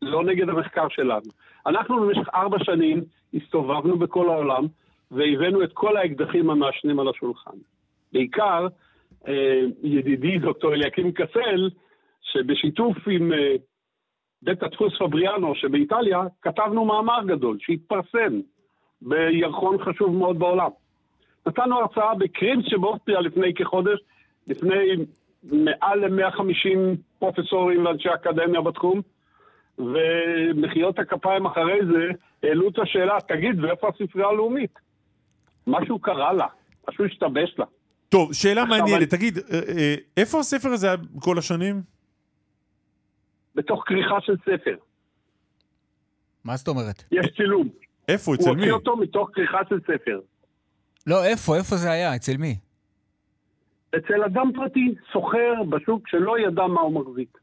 [0.03, 1.31] לא נגד המחקר שלנו.
[1.67, 3.01] אנחנו במשך ארבע שנים
[3.35, 4.67] הסתובבנו בכל העולם
[5.11, 7.57] והבאנו את כל האקדחים המעשנים על השולחן.
[8.13, 8.67] בעיקר,
[9.83, 11.70] ידידי דוקטור אליקים קסל,
[12.22, 13.55] שבשיתוף עם אה,
[14.43, 18.41] בית הדפוס פבריאנו שבאיטליה, כתבנו מאמר גדול שהתפרסם
[19.03, 20.70] בירחון חשוב מאוד בעולם.
[21.47, 23.99] נתנו הרצאה בקרימס שבאוסטריה לפני כחודש,
[24.47, 24.97] לפני
[25.43, 26.79] מעל ל-150
[27.18, 29.01] פרופסורים ואנשי אקדמיה בתחום,
[29.79, 32.09] ומחיאות הכפיים אחרי זה
[32.43, 34.79] העלו את השאלה, תגיד, ואיפה הספרייה הלאומית?
[35.66, 36.47] משהו קרה לה,
[36.89, 37.64] משהו השתבש לה.
[38.09, 41.83] טוב, שאלה מעניינת, תגיד, אה, אה, איפה הספר הזה היה כל השנים?
[43.55, 44.77] בתוך כריכה של ספר.
[46.45, 47.05] מה זאת אומרת?
[47.13, 47.69] יש צילום.
[48.09, 48.35] איפה?
[48.35, 48.51] אצל מי?
[48.51, 50.21] הוא הוציא אותו מתוך כריכה של ספר.
[51.07, 51.57] לא, איפה?
[51.57, 52.17] איפה זה היה?
[52.17, 52.57] אצל מי?
[53.97, 57.39] אצל אדם פרטי, סוחר בשוק שלא ידע מה הוא מחזיק.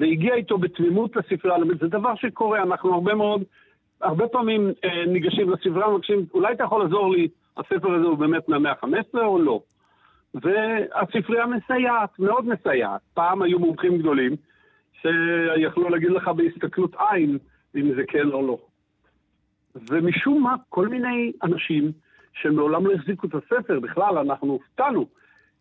[0.00, 1.78] והגיע איתו בתמימות לספרייה הלאומית.
[1.80, 3.42] זה דבר שקורה, אנחנו הרבה מאוד,
[4.00, 7.28] הרבה פעמים אה, ניגשים לספרייה ומבקשים, אולי אתה יכול לעזור לי,
[7.58, 9.60] הספר הזה הוא באמת מהמאה ה-15 או לא?
[10.34, 13.00] והספרייה מסייעת, מאוד מסייעת.
[13.14, 14.36] פעם היו מומחים גדולים
[15.02, 17.38] שיכלו להגיד לך בהסתכלות עין
[17.76, 18.58] אם זה כן או לא.
[19.88, 21.92] ומשום מה, כל מיני אנשים
[22.42, 25.06] שמעולם לא החזיקו את הספר, בכלל, אנחנו הופתענו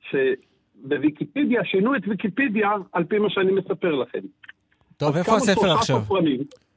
[0.09, 4.19] שבוויקיפדיה שינו את ויקיפדיה על פי מה שאני מספר לכם.
[4.97, 5.97] טוב, איפה הספר עכשיו?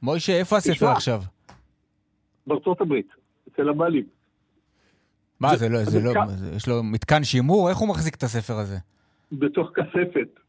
[0.01, 1.19] מוישה, איפה הספר עכשיו?
[2.47, 3.07] בארצות הברית,
[3.47, 4.20] אצל הבעלים.
[5.41, 6.13] מה, זה לא, זה לא,
[6.55, 7.69] יש לו מתקן שימור?
[7.69, 8.77] איך הוא מחזיק את הספר הזה?
[9.31, 10.39] בתוך כספת.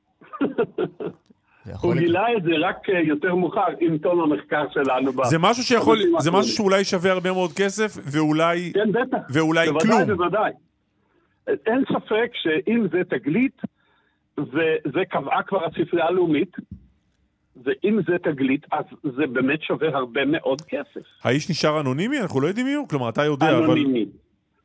[1.81, 5.13] הוא גילה את זה רק אה, יותר מאוחר עם תום המחקר שלנו.
[5.25, 9.19] זה משהו שיכול, זה משהו שאולי שווה הרבה מאוד כסף, ואולי, כן, בטח.
[9.31, 10.01] ואולי בוודאי, כלום.
[10.01, 10.53] בוודאי, בוודאי.
[11.67, 13.63] אין ספק שאם זה תגלית,
[14.39, 16.57] וזה קבעה כבר הספרייה הלאומית,
[17.65, 18.85] ואם זה תגלית, אז
[19.17, 21.07] זה באמת שווה הרבה מאוד כסף.
[21.25, 22.21] האיש נשאר אנונימי?
[22.21, 22.89] אנחנו לא יודעים מי הוא?
[22.89, 23.65] כלומר, אתה יודע, אבל...
[23.65, 24.07] אנונימי.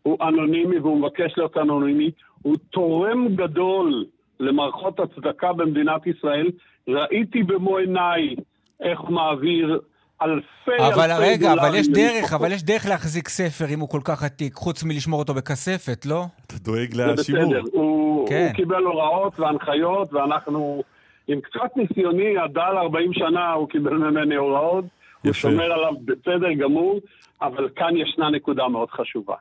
[0.03, 2.11] הוא אנונימי והוא מבקש להיות אנונימי.
[2.41, 4.05] הוא תורם גדול
[4.39, 6.51] למערכות הצדקה במדינת ישראל.
[6.87, 8.35] ראיתי במו עיניי
[8.79, 9.79] איך הוא מעביר
[10.21, 14.01] אלפי אבל אלפי רגע, אבל יש דרך, אבל יש דרך להחזיק ספר אם הוא כל
[14.03, 16.25] כך עתיק, חוץ מלשמור אותו בכספת, לא?
[16.47, 17.41] אתה דואג לשימור.
[17.41, 18.45] זה בסדר, הוא, כן.
[18.47, 20.83] הוא קיבל הוראות והנחיות, ואנחנו,
[21.27, 24.85] עם קצת ניסיוני, הדל 40 שנה, הוא קיבל ממני הוראות,
[25.23, 26.99] הוא שומר עליו בסדר גמור,
[27.41, 29.35] אבל כאן ישנה נקודה מאוד חשובה.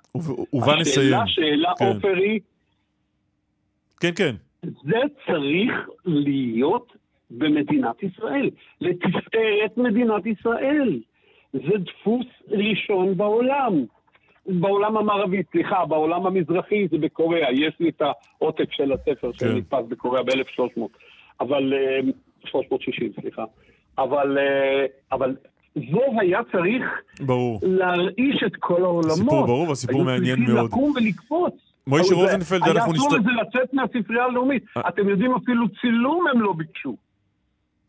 [0.53, 1.15] ובה נסיים.
[1.15, 1.85] השאלה שאלה כן.
[1.85, 2.41] עופר היא...
[4.01, 4.35] כן, כן.
[4.63, 5.73] זה צריך
[6.05, 6.93] להיות
[7.31, 8.51] במדינת ישראל,
[8.81, 11.01] לתפארת מדינת ישראל.
[11.53, 13.85] זה דפוס ראשון בעולם.
[14.47, 19.39] בעולם המערבי, סליחה, בעולם המזרחי זה בקוריאה, יש לי את העותק של הספר כן.
[19.39, 20.81] שנתפס בקוריאה ב-1300,
[21.41, 21.73] אבל,
[22.45, 23.45] 360, אה, סליחה.
[23.99, 25.37] אבל, אה, אבל
[25.77, 26.85] זה היה צריך
[27.21, 27.61] ברור.
[27.63, 29.17] להרעיש את כל העולמות.
[29.19, 30.51] סיפור ברור והסיפור מעניין מאוד.
[30.51, 31.55] היו צריכים לקום ולקפוץ.
[31.87, 33.15] מוישה רוזנפלד, אנחנו נסתכל...
[33.15, 34.65] היה אסור לזה לצאת מהספרייה הלאומית.
[34.77, 34.89] אה.
[34.89, 36.97] אתם יודעים, אפילו צילום הם לא ביקשו.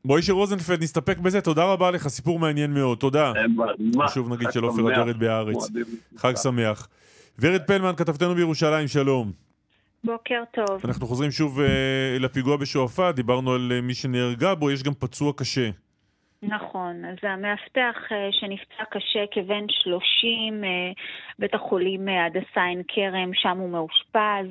[0.06, 3.34] מוישה רוזנפלד, נסתפק בזה, תודה רבה לך, סיפור מעניין מאוד, תודה.
[4.14, 5.72] שוב נגיד של עופר אדרת בהארץ.
[6.18, 6.88] חג שמח.
[7.40, 9.32] ורד פלמן, כתבתנו בירושלים, שלום.
[10.04, 10.82] בוקר טוב.
[10.86, 11.64] אנחנו חוזרים שוב uh,
[12.20, 15.70] לפיגוע בשועפאט, דיברנו על מי שנהרגה בו, יש גם פצוע קשה.
[16.44, 20.68] נכון, אז המאבטח uh, שנפצע קשה כבן 30, uh,
[21.40, 24.48] בית החולים הדסה עין כרם, שם הוא מאושפז.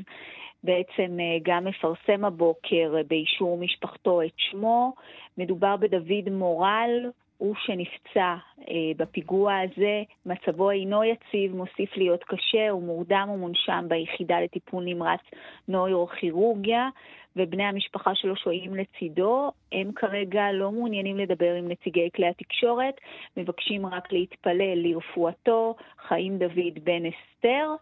[0.64, 4.94] בעצם גם מפרסם הבוקר באישור משפחתו את שמו.
[5.38, 8.34] מדובר בדוד מורל, הוא שנפצע
[8.68, 15.20] אה, בפיגוע הזה, מצבו אינו יציב, מוסיף להיות קשה, הוא מורדם ומונשם ביחידה לטיפול נמרץ
[15.68, 16.88] נוירוכירורגיה,
[17.36, 19.50] ובני המשפחה שלו שוהים לצידו.
[19.72, 22.94] הם כרגע לא מעוניינים לדבר עם נציגי כלי התקשורת,
[23.36, 25.74] מבקשים רק להתפלל לרפואתו,
[26.08, 27.74] חיים דוד בן אסתר.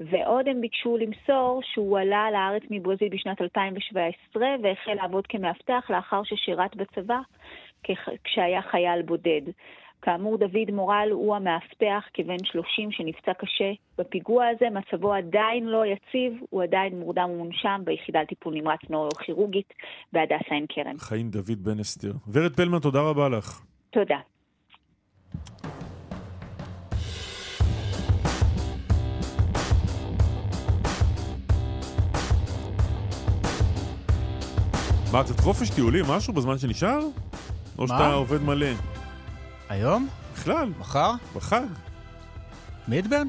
[0.00, 6.76] ועוד הם ביקשו למסור שהוא עלה לארץ מברזיל בשנת 2017 והחל לעבוד כמאבטח לאחר ששירת
[6.76, 7.18] בצבא
[8.24, 9.42] כשהיה חייל בודד.
[10.02, 16.32] כאמור, דוד מורל הוא המאבטח כבן 30 שנפצע קשה בפיגוע הזה, מצבו עדיין לא יציב,
[16.50, 19.72] הוא עדיין מורדם ומונשם ביחידה לטיפול נמרץ נוירוכירורגית
[20.12, 20.98] בהדסה עין כרם.
[20.98, 22.12] חיים דוד בן אסתר.
[22.32, 23.62] ורד פלמן, תודה רבה לך.
[23.90, 24.18] תודה.
[35.12, 37.00] מה, קצת חופש טיולי, משהו בזמן שנשאר?
[37.78, 38.66] או שאתה עובד מלא?
[39.68, 40.08] היום?
[40.34, 40.72] בכלל.
[40.80, 41.12] מחר?
[41.34, 41.66] בחג.
[42.88, 43.28] מידברן?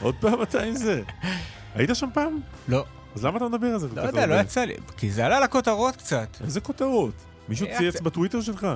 [0.00, 1.02] עוד פעם אתה עם זה.
[1.74, 2.40] היית שם פעם?
[2.68, 2.84] לא.
[3.14, 3.88] אז למה אתה מדבר על זה?
[3.94, 4.74] לא יודע, לא יצא לי.
[4.96, 6.28] כי זה עלה לכותרות קצת.
[6.44, 7.14] איזה כותרות?
[7.48, 8.66] מישהו צייץ בטוויטר שלך?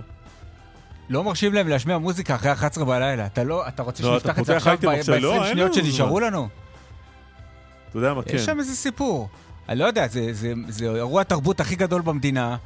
[1.10, 3.26] לא מרשים להם להשמיע מוזיקה אחרי 11 בלילה.
[3.26, 6.48] אתה לא, אתה רוצה לא, שנפתח את זה עכשיו ב-20 לא, שניות שנשארו לנו?
[7.88, 8.36] אתה יודע מה, כן.
[8.36, 9.28] יש שם איזה סיפור.
[9.68, 10.06] אני לא יודע,
[10.68, 12.56] זה אירוע התרבות הכי גדול במדינה.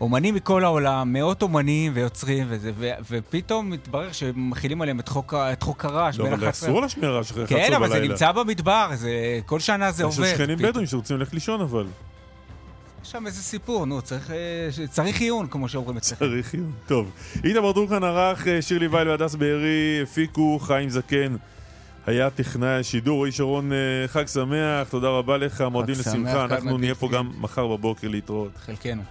[0.00, 5.62] אומנים מכל העולם, מאות אומנים ויוצרים, וזה, ו, ופתאום מתברר שמכילים עליהם את חוק, את
[5.62, 6.48] חוק הרעש לא, בין 11...
[6.48, 7.68] אבל אסור להשמיע רעש אחרי 11 בלילה.
[7.68, 10.24] כן, אבל זה נמצא במדבר, זה, כל שנה זה עובד.
[10.24, 11.86] יש שכנים בדואים שרוצים ללכת לישון, אבל.
[13.02, 16.26] יש שם איזה סיפור, נו, צריך, אה, צריך עיון, כמו שאומרים אצלכם.
[16.26, 17.10] צריך עיון, טוב.
[17.44, 21.36] איתמר דורקן ערך, אה, שירלי וייל והדס בארי, הפיקו, חיים זקן.
[22.06, 26.94] היה טכנאי השידור, רועי שרון, אה, חג שמח, תודה רבה לך, מועדים לשמחה, אנחנו נהיה
[26.94, 28.50] פה גם מחר בבוקר להתראות.
[28.66, 29.02] חלקנו.